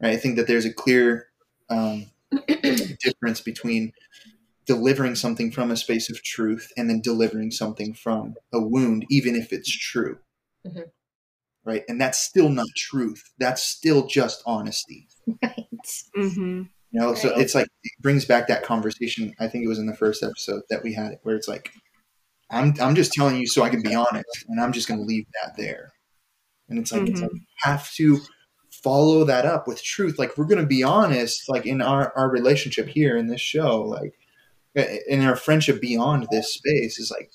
[0.00, 0.14] Right?
[0.14, 1.26] I think that there's a clear
[1.68, 2.06] um,
[3.02, 3.92] difference between
[4.66, 9.36] delivering something from a space of truth and then delivering something from a wound, even
[9.36, 10.18] if it's true.
[10.66, 10.80] Mm-hmm
[11.64, 11.82] right?
[11.88, 13.22] And that's still not truth.
[13.38, 15.08] That's still just honesty.
[15.42, 15.66] Right.
[16.16, 16.62] Mm-hmm.
[16.92, 17.18] You know, right.
[17.18, 19.34] so it's like it brings back that conversation.
[19.40, 21.72] I think it was in the first episode that we had it, where it's like,
[22.50, 25.06] I'm I'm just telling you so I can be honest, and I'm just going to
[25.06, 25.92] leave that there.
[26.68, 27.12] And it's like, mm-hmm.
[27.12, 27.30] it's like
[27.62, 28.20] have to
[28.70, 30.18] follow that up with truth.
[30.18, 33.82] Like we're going to be honest, like in our our relationship here in this show,
[33.82, 34.14] like
[35.08, 37.30] in our friendship beyond this space is like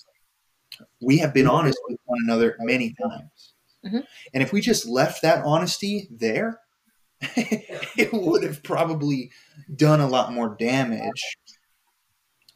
[1.02, 3.54] we have been honest with one another many times
[3.86, 4.00] Mm-hmm.
[4.34, 6.60] And if we just left that honesty there,
[7.22, 9.32] it would have probably
[9.76, 11.38] done a lot more damage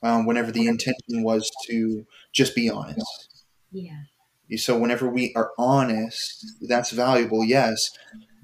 [0.01, 3.43] um, whenever the intention was to just be honest.
[3.71, 4.03] Yeah.
[4.57, 7.89] So whenever we are honest, that's valuable, yes,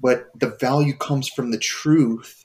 [0.00, 2.44] but the value comes from the truth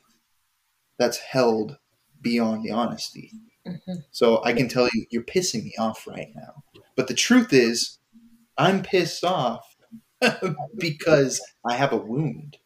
[1.00, 1.78] that's held
[2.22, 3.32] beyond the honesty.
[3.68, 3.94] Mm-hmm.
[4.12, 6.64] So I can tell you, you're pissing me off right now.
[6.96, 7.98] But the truth is,
[8.58, 9.75] I'm pissed off
[10.78, 12.58] because I have a wound.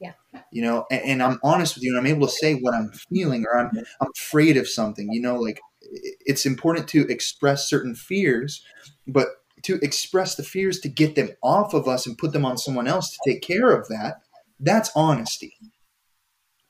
[0.00, 0.12] Yeah.
[0.52, 2.92] You know, and, and, I'm honest with you and I'm able to say what I'm
[3.12, 7.96] feeling or I'm I'm afraid of something, you know, like it's important to express certain
[7.96, 8.64] fears
[9.08, 9.28] but
[9.62, 12.86] to express the fears to get them off of us and put them on someone
[12.86, 14.20] else to take care of that,
[14.60, 15.54] that's honesty.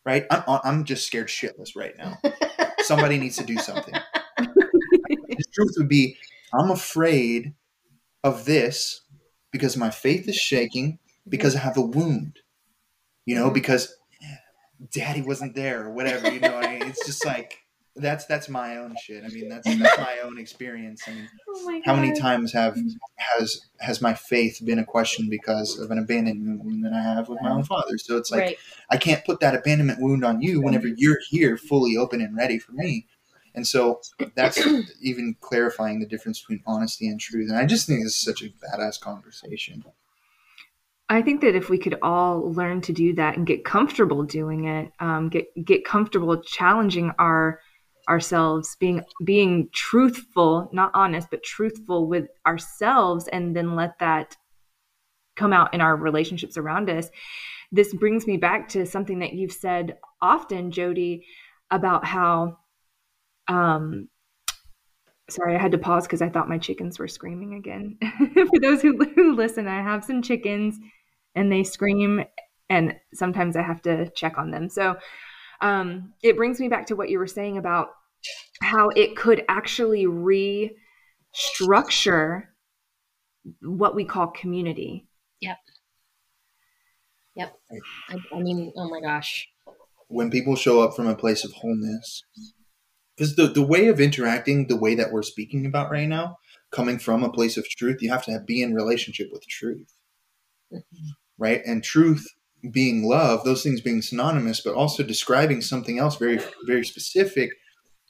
[0.06, 0.24] Right?
[0.30, 2.18] I'm, I'm just scared shitless right now.
[2.78, 3.94] Somebody needs to do something.
[4.38, 6.16] the truth would be
[6.54, 7.54] I'm afraid
[8.24, 9.02] of this
[9.50, 12.40] because my faith is shaking because I have a wound.
[13.26, 13.54] You know, mm-hmm.
[13.54, 13.94] because
[14.90, 16.56] daddy wasn't there or whatever, you know.
[16.56, 17.58] I mean, it's just like
[17.96, 19.24] that's that's my own shit.
[19.24, 21.02] I mean, that's that's my own experience.
[21.06, 22.88] I mean, Oh how many times have mm-hmm.
[23.16, 27.28] has has my faith been a question because of an abandonment wound that I have
[27.28, 27.98] with my own father?
[27.98, 28.58] So it's like right.
[28.90, 32.58] I can't put that abandonment wound on you whenever you're here fully open and ready
[32.58, 33.06] for me.
[33.58, 34.00] And so
[34.36, 34.64] that's
[35.02, 37.50] even clarifying the difference between honesty and truth.
[37.50, 39.84] And I just think this is such a badass conversation.
[41.08, 44.66] I think that if we could all learn to do that and get comfortable doing
[44.66, 47.60] it, um, get get comfortable challenging our
[48.08, 54.36] ourselves, being being truthful, not honest, but truthful with ourselves, and then let that
[55.34, 57.10] come out in our relationships around us.
[57.72, 61.26] This brings me back to something that you've said often, Jody,
[61.72, 62.58] about how.
[63.48, 64.08] Um,
[65.30, 67.98] sorry, I had to pause because I thought my chickens were screaming again.
[68.34, 70.78] For those who, who listen, I have some chickens
[71.34, 72.24] and they scream
[72.70, 74.96] and sometimes i have to check on them so
[75.60, 77.88] um, it brings me back to what you were saying about
[78.62, 82.44] how it could actually restructure
[83.60, 85.08] what we call community
[85.40, 85.56] Yep.
[87.36, 87.52] Yep.
[88.10, 89.48] I, I mean, oh my gosh.
[90.08, 92.24] When people show up from a place of wholeness,
[93.18, 96.38] because the, the way of interacting, the way that we're speaking about right now,
[96.70, 99.92] coming from a place of truth, you have to have, be in relationship with truth.
[100.72, 101.08] Mm-hmm.
[101.38, 101.62] right?
[101.64, 102.26] And truth
[102.70, 107.50] being love, those things being synonymous, but also describing something else very, very specific.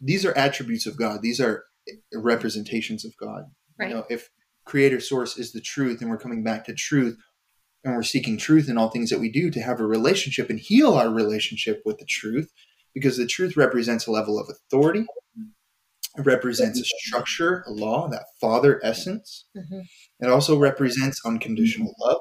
[0.00, 1.22] These are attributes of God.
[1.22, 3.44] These are eh, representations of God.
[3.78, 3.88] Right.
[3.88, 4.28] You know, if
[4.64, 7.16] creator source is the truth and we're coming back to truth
[7.84, 10.58] and we're seeking truth in all things that we do to have a relationship and
[10.58, 12.50] heal our relationship with the truth
[12.98, 15.06] because the truth represents a level of authority.
[16.16, 19.46] It represents a structure, a law, that father essence.
[19.56, 19.84] Mhm.
[20.20, 22.20] It also represents unconditional love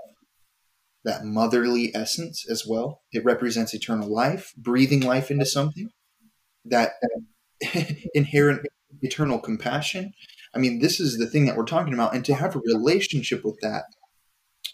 [1.03, 3.01] that motherly essence as well.
[3.11, 5.89] It represents eternal life, breathing life into something,
[6.65, 6.93] that
[8.13, 8.67] inherent
[9.01, 10.13] eternal compassion.
[10.53, 12.13] I mean, this is the thing that we're talking about.
[12.13, 13.86] And to have a relationship with that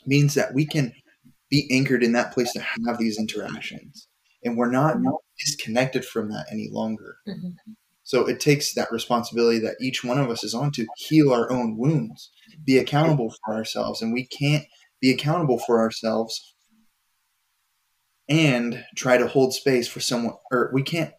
[0.06, 0.94] means that we can
[1.50, 4.08] be anchored in that place to have these interactions.
[4.46, 4.98] And we're not
[5.40, 7.18] disconnected from that any longer.
[7.28, 7.56] Mhm.
[8.04, 11.50] So it takes that responsibility that each one of us is on to heal our
[11.52, 12.32] own wounds,
[12.66, 14.02] be accountable for ourselves.
[14.02, 14.66] And we can't
[15.00, 16.56] be accountable for ourselves
[18.30, 21.14] and try to hold space for someone, or we can't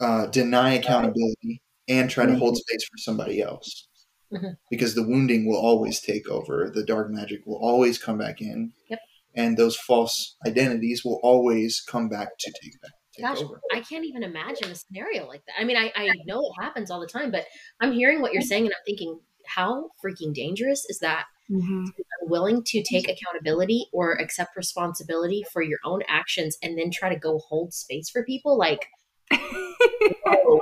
[0.00, 3.88] uh, deny accountability and try to hold space for somebody else.
[4.32, 4.56] Mhm.
[4.70, 8.72] Because the wounding will always take over, the dark magic will always come back in,
[8.90, 8.98] Yep.
[9.36, 12.92] And those false identities will always come back to take back.
[13.14, 13.60] Take Gosh, over.
[13.72, 15.54] I can't even imagine a scenario like that.
[15.58, 17.44] I mean, I, I know it happens all the time, but
[17.80, 21.24] I'm hearing what you're saying and I'm thinking, how freaking dangerous is that?
[21.50, 21.86] Mhm.
[22.22, 27.18] Willing to take accountability or accept responsibility for your own actions and then try to
[27.18, 28.58] go hold space for people?
[28.58, 28.86] Like,
[29.30, 30.60] no,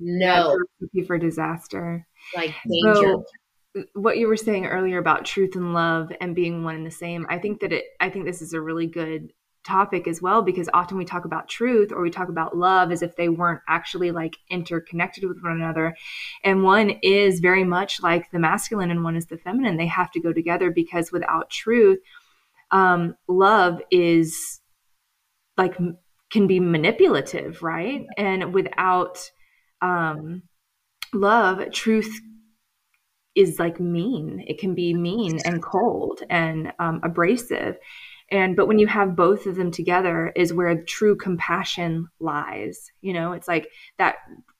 [0.00, 2.94] no, recipe for disaster like danger.
[2.94, 3.24] So,
[3.94, 7.26] what you were saying earlier about truth and love and being one and the same,
[7.28, 9.32] I think that it, I think this is a really good
[9.64, 13.02] topic as well because often we talk about truth or we talk about love as
[13.02, 15.94] if they weren't actually like interconnected with one another.
[16.42, 19.76] And one is very much like the masculine and one is the feminine.
[19.76, 21.98] They have to go together because without truth,
[22.70, 24.60] um, love is
[25.56, 25.76] like
[26.30, 28.06] can be manipulative, right?
[28.16, 29.30] And without
[29.80, 30.42] um,
[31.12, 32.20] love, truth
[33.38, 34.44] is like mean.
[34.48, 37.78] It can be mean and cold and um, abrasive.
[38.30, 42.90] And but when you have both of them together, is where true compassion lies.
[43.00, 44.16] You know, it's like that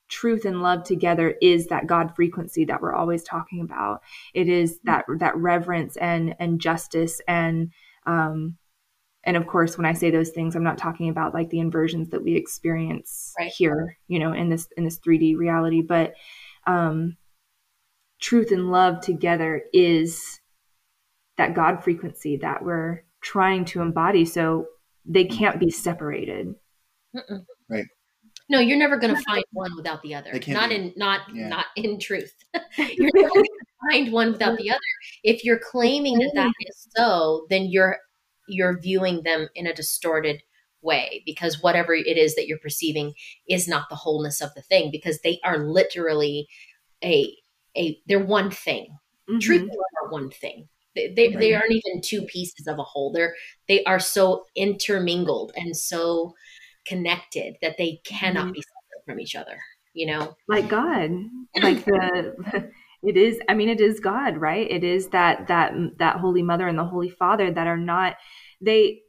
[0.07, 4.01] truth and love together is that God frequency that we're always talking about.
[4.33, 7.71] It is that that reverence and and justice and
[8.05, 8.57] um,
[9.25, 12.09] and of course when i say those things i'm not talking about like the inversions
[12.09, 13.51] that we experience Right.
[13.51, 16.13] here you know in this in this 3d reality but
[16.65, 17.17] um
[18.19, 20.39] truth and love together is
[21.37, 24.65] that god frequency that we're trying to embody so
[25.05, 26.53] they can't be separated
[27.15, 27.43] Mm-mm.
[27.69, 27.85] Right.
[28.49, 30.31] No, you're never going to find one without the other.
[30.39, 31.47] Can't Not be- in not Yeah.
[31.49, 32.33] not in truth.
[32.77, 34.79] you're never going to find one without the other.
[35.23, 37.97] If you're claiming that that is so, then you're
[38.47, 40.41] you're viewing them in a distorted
[40.81, 43.13] way because whatever it is that you're perceiving
[43.47, 46.47] is not the wholeness of the thing because they are literally
[47.03, 47.35] a
[47.77, 48.97] a they're one thing.
[49.29, 49.39] mm-hmm.
[49.39, 50.67] truth and love are one thing.
[50.95, 51.39] They, they, right.
[51.39, 53.11] they, aren't even two pieces of a whole.
[53.11, 53.35] They're
[53.67, 56.33] they are so intermingled and so
[56.85, 58.53] connected that they cannot mm-hmm.
[58.53, 59.57] be separate from each other.
[59.93, 61.11] You know, like God,
[61.61, 62.71] like the.
[63.01, 63.39] It is.
[63.47, 64.69] I mean, it is God, right?
[64.69, 68.17] It is that that that Holy Mother and the Holy Father that are not.
[68.59, 69.03] They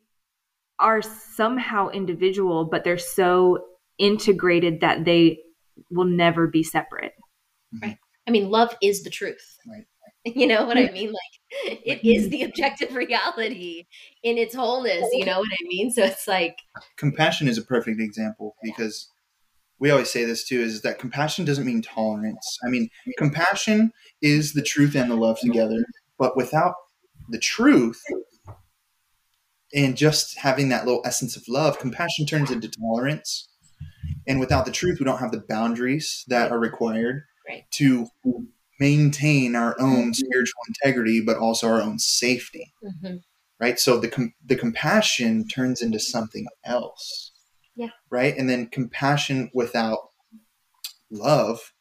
[0.78, 3.58] are somehow individual, but they're so
[3.98, 5.40] integrated that they
[5.90, 7.12] will never be separate.
[7.82, 7.98] Right.
[8.26, 9.58] I mean, love is the truth.
[9.66, 9.84] Right.
[10.26, 11.14] You know what I mean?
[11.14, 12.06] Like it mm-hmm.
[12.06, 13.86] is the objective reality
[14.22, 15.08] in its wholeness.
[15.12, 15.90] You know what I mean?
[15.90, 16.58] So it's like
[16.98, 19.08] compassion is a perfect example because
[19.78, 22.58] we always say this too is that compassion doesn't mean tolerance.
[22.62, 25.86] I mean, compassion is the truth and the love together,
[26.18, 26.74] but without
[27.30, 28.02] the truth,
[29.74, 33.48] and just having that little essence of love, compassion turns into tolerance.
[34.26, 37.22] And without the truth, we don't have the boundaries that are required
[37.60, 37.70] right.
[37.72, 38.06] to
[38.78, 42.72] maintain our own spiritual integrity, but also our own safety.
[42.82, 43.16] Mm-hmm.
[43.60, 43.78] Right.
[43.78, 47.32] So the com- the compassion turns into something else.
[47.76, 47.90] Yeah.
[48.10, 48.36] Right.
[48.36, 49.98] And then compassion without
[51.10, 51.72] love,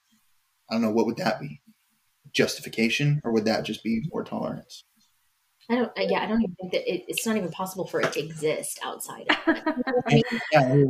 [0.70, 1.62] I don't know what would that be?
[2.34, 4.84] Justification, or would that just be more tolerance?
[5.70, 5.91] I don't.
[5.97, 8.80] Yeah, I don't even think that it, it's not even possible for it to exist
[8.84, 9.28] outside.
[9.30, 9.38] Of
[10.07, 10.24] I,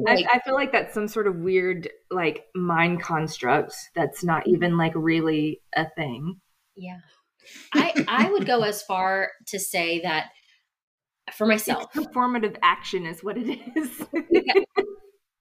[0.08, 4.56] I, feel like that's some sort of weird like mind construct that's not mm-hmm.
[4.56, 6.40] even like really a thing.
[6.78, 7.00] Yeah,
[7.74, 10.30] I I would go as far to say that
[11.34, 13.98] for myself, it's performative action is what it is.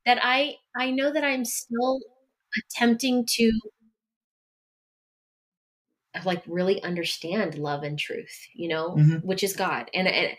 [0.05, 2.01] that I I know that I'm still
[2.57, 3.53] attempting to
[6.25, 9.27] like really understand love and truth, you know, mm-hmm.
[9.27, 9.91] which is God.
[9.95, 10.37] And, and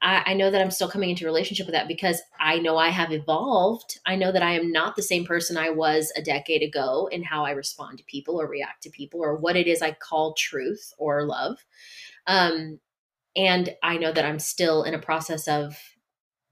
[0.00, 2.88] I, I, know that I'm still coming into relationship with that because I know I
[2.88, 3.98] have evolved.
[4.06, 7.22] I know that I am not the same person I was a decade ago in
[7.22, 10.34] how I respond to people or react to people or what it is I call
[10.34, 11.58] truth or love.
[12.26, 12.78] Um,
[13.36, 15.76] and I know that I'm still in a process of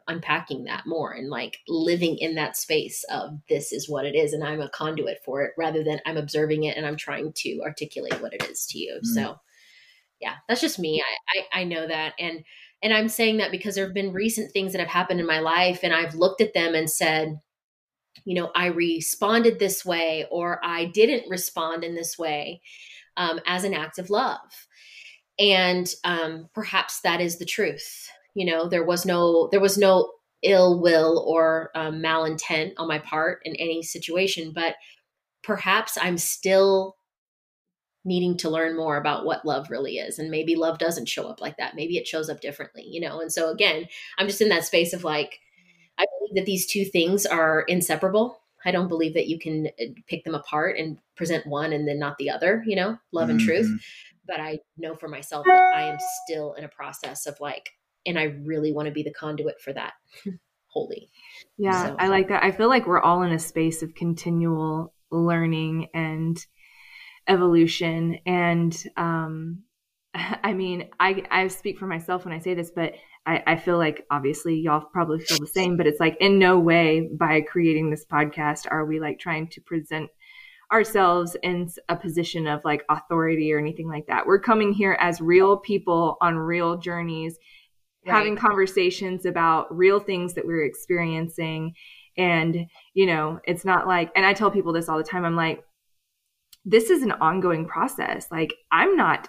[0.08, 4.32] unpacking that more and like living in that space of this is what it is
[4.32, 7.60] and I'm a conduit for it rather than I'm observing it and I'm trying to
[7.64, 9.00] articulate what it is to you.
[9.02, 9.06] Mm.
[9.06, 9.36] So
[10.20, 11.02] yeah, that's just me.
[11.02, 12.44] I, I I know that and
[12.82, 15.40] and I'm saying that because there have been recent things that have happened in my
[15.40, 17.40] life and I've looked at them and said,
[18.24, 22.60] you know, I responded this way or I didn't respond in this way
[23.16, 24.38] um, as an act of love.
[25.38, 30.12] And um, perhaps that is the truth you know there was no there was no
[30.42, 34.76] ill will or um, malintent on my part in any situation but
[35.42, 36.96] perhaps i'm still
[38.04, 41.40] needing to learn more about what love really is and maybe love doesn't show up
[41.40, 41.74] like that.
[41.74, 43.20] Maybe it shows up differently you know?
[43.20, 45.40] And so again i'm just in that space of like
[45.98, 48.38] i believe that these two things are inseparable.
[48.64, 51.98] I don't believe that you can uh, pick them apart and present one and then
[51.98, 53.48] not the other you know love and mm-hmm.
[53.48, 53.84] truth
[54.26, 57.70] but i know for myself that i am still in a process of like
[58.06, 59.94] and I really want to be the conduit for that
[60.66, 61.08] wholly.
[61.58, 61.96] Yeah, so.
[61.98, 62.44] I like that.
[62.44, 66.44] I feel like we're all in a space of continual learning and
[67.28, 69.62] evolution and um
[70.14, 72.94] I mean, I I speak for myself when I say this, but
[73.26, 76.58] I, I feel like obviously y'all probably feel the same, but it's like in no
[76.58, 80.08] way by creating this podcast are we like trying to present
[80.72, 84.26] ourselves in a position of like authority or anything like that.
[84.26, 87.38] We're coming here as real people on real journeys
[88.06, 88.16] right.
[88.16, 91.74] having conversations about real things that we're experiencing.
[92.16, 95.36] And, you know, it's not like, and I tell people this all the time I'm
[95.36, 95.62] like,
[96.64, 98.26] this is an ongoing process.
[98.30, 99.28] Like, I'm not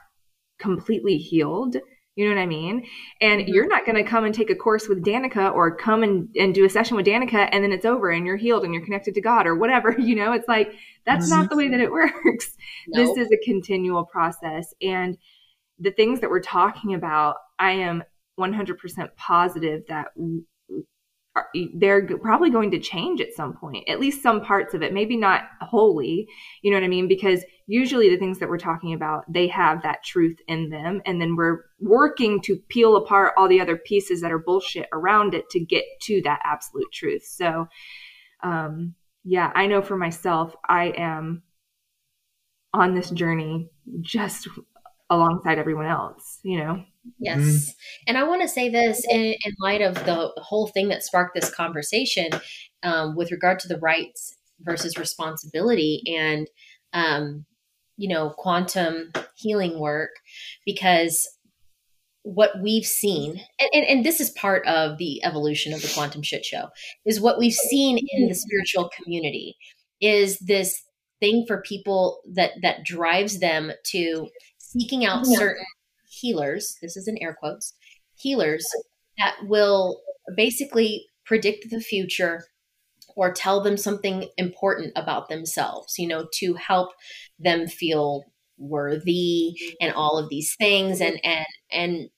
[0.59, 1.77] completely healed.
[2.15, 2.83] You know what I mean?
[3.21, 3.53] And mm-hmm.
[3.53, 6.53] you're not going to come and take a course with Danica or come and, and
[6.53, 9.13] do a session with Danica and then it's over and you're healed and you're connected
[9.13, 9.95] to God or whatever.
[10.07, 10.73] You know, it's like,
[11.05, 11.41] that's mm-hmm.
[11.41, 11.91] not the way that it
[12.25, 12.57] works.
[12.87, 14.73] This is a continual process.
[14.81, 15.17] And
[15.77, 18.03] the things that we're talking about, I am
[18.39, 20.07] 100% positive that
[21.75, 25.15] they're probably going to change at some point, at least some parts of it, maybe
[25.15, 26.27] not wholly,
[26.61, 27.07] you know what I mean?
[27.07, 31.01] Because usually the things that we're talking about, they have that truth in them.
[31.05, 35.33] And then we're working to peel apart all the other pieces that are bullshit around
[35.33, 37.23] it to get to that absolute truth.
[37.25, 37.67] So,
[38.43, 41.43] um, yeah, I know for myself, I am
[42.73, 43.69] on this journey
[44.01, 44.47] just
[45.09, 46.83] alongside everyone else, you know?
[47.19, 47.39] Yes.
[47.39, 47.71] Mm-hmm.
[48.07, 51.35] And I want to say this in, in, light of the whole thing that sparked
[51.35, 52.29] this conversation
[52.83, 56.47] um, with regard to the rights versus responsibility and,
[56.93, 57.45] um,
[57.97, 60.11] you know, quantum healing work,
[60.65, 61.27] because
[62.23, 66.21] what we've seen, and, and, and this is part of the evolution of the quantum
[66.21, 66.67] shit show,
[67.05, 69.55] is what we've seen in the spiritual community
[70.01, 70.83] is this
[71.19, 74.27] thing for people that that drives them to
[74.57, 75.65] seeking out certain
[76.07, 76.77] healers.
[76.81, 77.73] This is in air quotes
[78.15, 78.65] healers
[79.17, 80.01] that will
[80.35, 82.43] basically predict the future
[83.15, 86.91] or tell them something important about themselves, you know, to help
[87.39, 88.23] them feel
[88.57, 91.01] worthy and all of these things.
[91.01, 92.09] And and and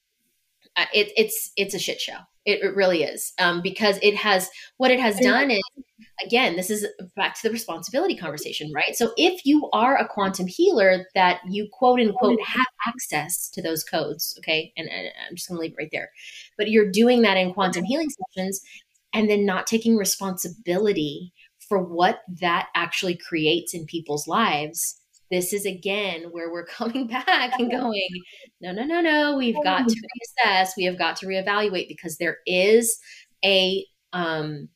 [0.75, 2.17] uh, it, it's it's a shit show.
[2.45, 5.61] It, it really is um, because it has what it has done is
[6.25, 8.95] again this is back to the responsibility conversation right?
[8.95, 13.83] So if you are a quantum healer that you quote unquote have access to those
[13.83, 14.71] codes okay?
[14.77, 16.11] And, and i'm just going to leave it right there.
[16.57, 18.61] But you're doing that in quantum healing sessions
[19.13, 21.33] and then not taking responsibility
[21.67, 24.99] for what that actually creates in people's lives.
[25.31, 28.09] This is again where we're coming back and going,
[28.59, 32.37] no, no, no, no, we've got to reassess, we have got to reevaluate because there
[32.45, 32.99] is
[33.45, 34.67] a um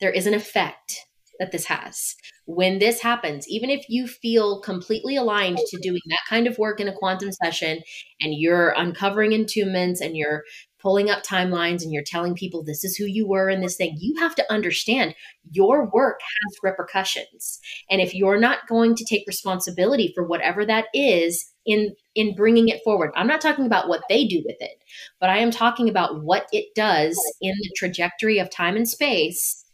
[0.00, 1.06] there is an effect
[1.38, 2.14] that this has.
[2.46, 6.80] When this happens, even if you feel completely aligned to doing that kind of work
[6.80, 7.82] in a quantum session
[8.20, 10.44] and you're uncovering entombments and you're
[10.80, 13.96] pulling up timelines and you're telling people this is who you were in this thing,
[13.98, 15.14] you have to understand
[15.50, 17.58] your work has repercussions.
[17.90, 22.68] And if you're not going to take responsibility for whatever that is in in bringing
[22.68, 23.10] it forward.
[23.14, 24.82] I'm not talking about what they do with it,
[25.20, 29.65] but I am talking about what it does in the trajectory of time and space.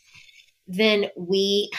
[0.66, 1.70] Then we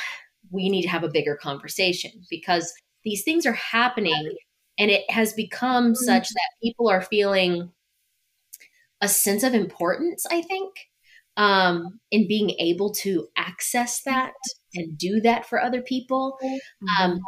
[0.52, 2.74] we need to have a bigger conversation because
[3.04, 4.36] these things are happening
[4.78, 7.72] and it has become such that people are feeling
[9.02, 10.74] a sense of importance, I think,
[11.38, 14.34] um, in being able to access that
[14.76, 16.38] and do that for other people.
[17.00, 17.20] Um,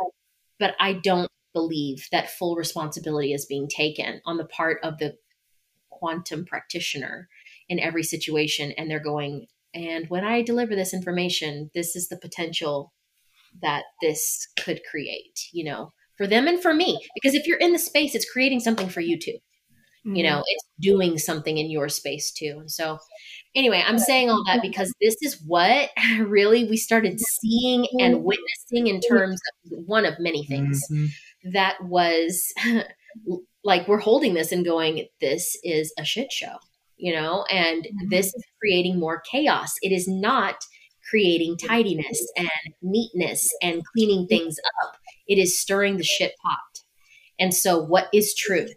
[0.60, 5.18] but I don't believe that full responsibility is being taken on the part of the
[5.90, 7.28] quantum practitioner
[7.68, 8.72] in every situation.
[8.78, 12.94] And they're going, and when I deliver this information, this is the potential
[13.62, 17.00] that this could create, you know, for them and for me.
[17.14, 19.38] Because if you're in the space, it's creating something for you too
[20.06, 20.16] mm-hmm.
[20.16, 22.98] you know it's doing something in your space too and so
[23.56, 28.88] anyway i'm saying all that because this is what really we started seeing and witnessing
[28.88, 31.52] in terms of one of many things mm-hmm.
[31.52, 32.54] that was
[33.64, 36.58] like we're holding this and going this is a shit show
[36.98, 38.10] you know and mm-hmm.
[38.10, 40.56] this is creating more chaos it is not
[41.10, 44.96] creating tidiness and neatness and cleaning things up
[45.28, 46.84] it is stirring the shit pot
[47.40, 48.74] and so what is truth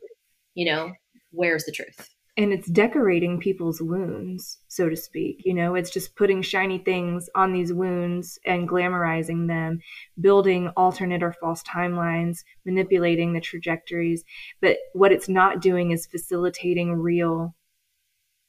[0.54, 0.92] you know
[1.30, 2.08] where's the truth?
[2.36, 5.42] And it's decorating people's wounds, so to speak.
[5.44, 9.80] You know, it's just putting shiny things on these wounds and glamorizing them,
[10.20, 14.22] building alternate or false timelines, manipulating the trajectories.
[14.60, 17.56] But what it's not doing is facilitating real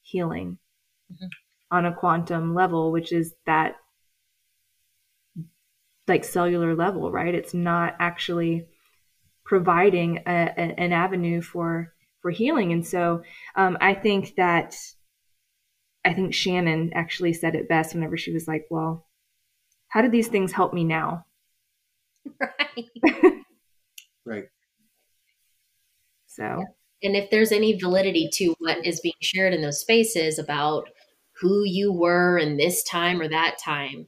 [0.09, 0.57] healing
[1.11, 1.27] mm-hmm.
[1.71, 3.75] on a quantum level, which is that
[6.07, 7.35] like cellular level, right?
[7.35, 8.65] It's not actually
[9.45, 12.73] providing a, a, an avenue for for healing.
[12.73, 13.23] And so
[13.55, 14.75] um, I think that
[16.03, 19.05] I think Shannon actually said it best whenever she was like, "Well,
[19.89, 21.25] how did these things help me now?"
[22.39, 22.85] Right.
[24.25, 24.43] right.
[26.27, 26.63] So,
[27.03, 30.89] and if there's any validity to what is being shared in those spaces about
[31.39, 34.07] who you were in this time or that time,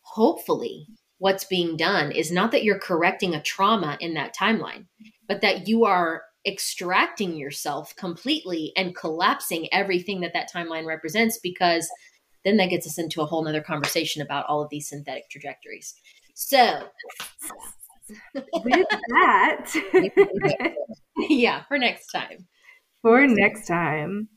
[0.00, 0.86] hopefully
[1.18, 4.86] what's being done is not that you're correcting a trauma in that timeline,
[5.28, 11.86] but that you are extracting yourself completely and collapsing everything that that timeline represents because
[12.44, 15.94] then that gets us into a whole nother conversation about all of these synthetic trajectories.
[16.32, 16.84] So
[18.34, 19.72] with that
[21.28, 22.46] yeah for next time.
[23.02, 24.28] For next time.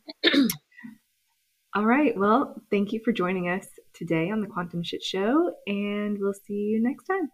[1.76, 6.18] All right well thank you for joining us today on the quantum shit show and
[6.20, 7.30] we'll see you next time.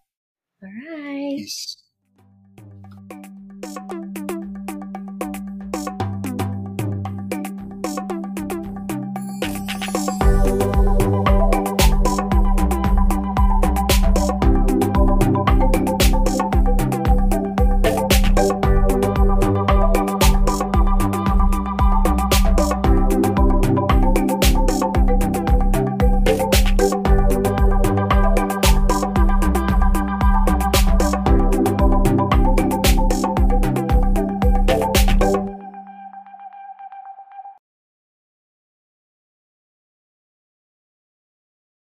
[0.61, 1.37] All right.
[1.37, 1.77] Peace.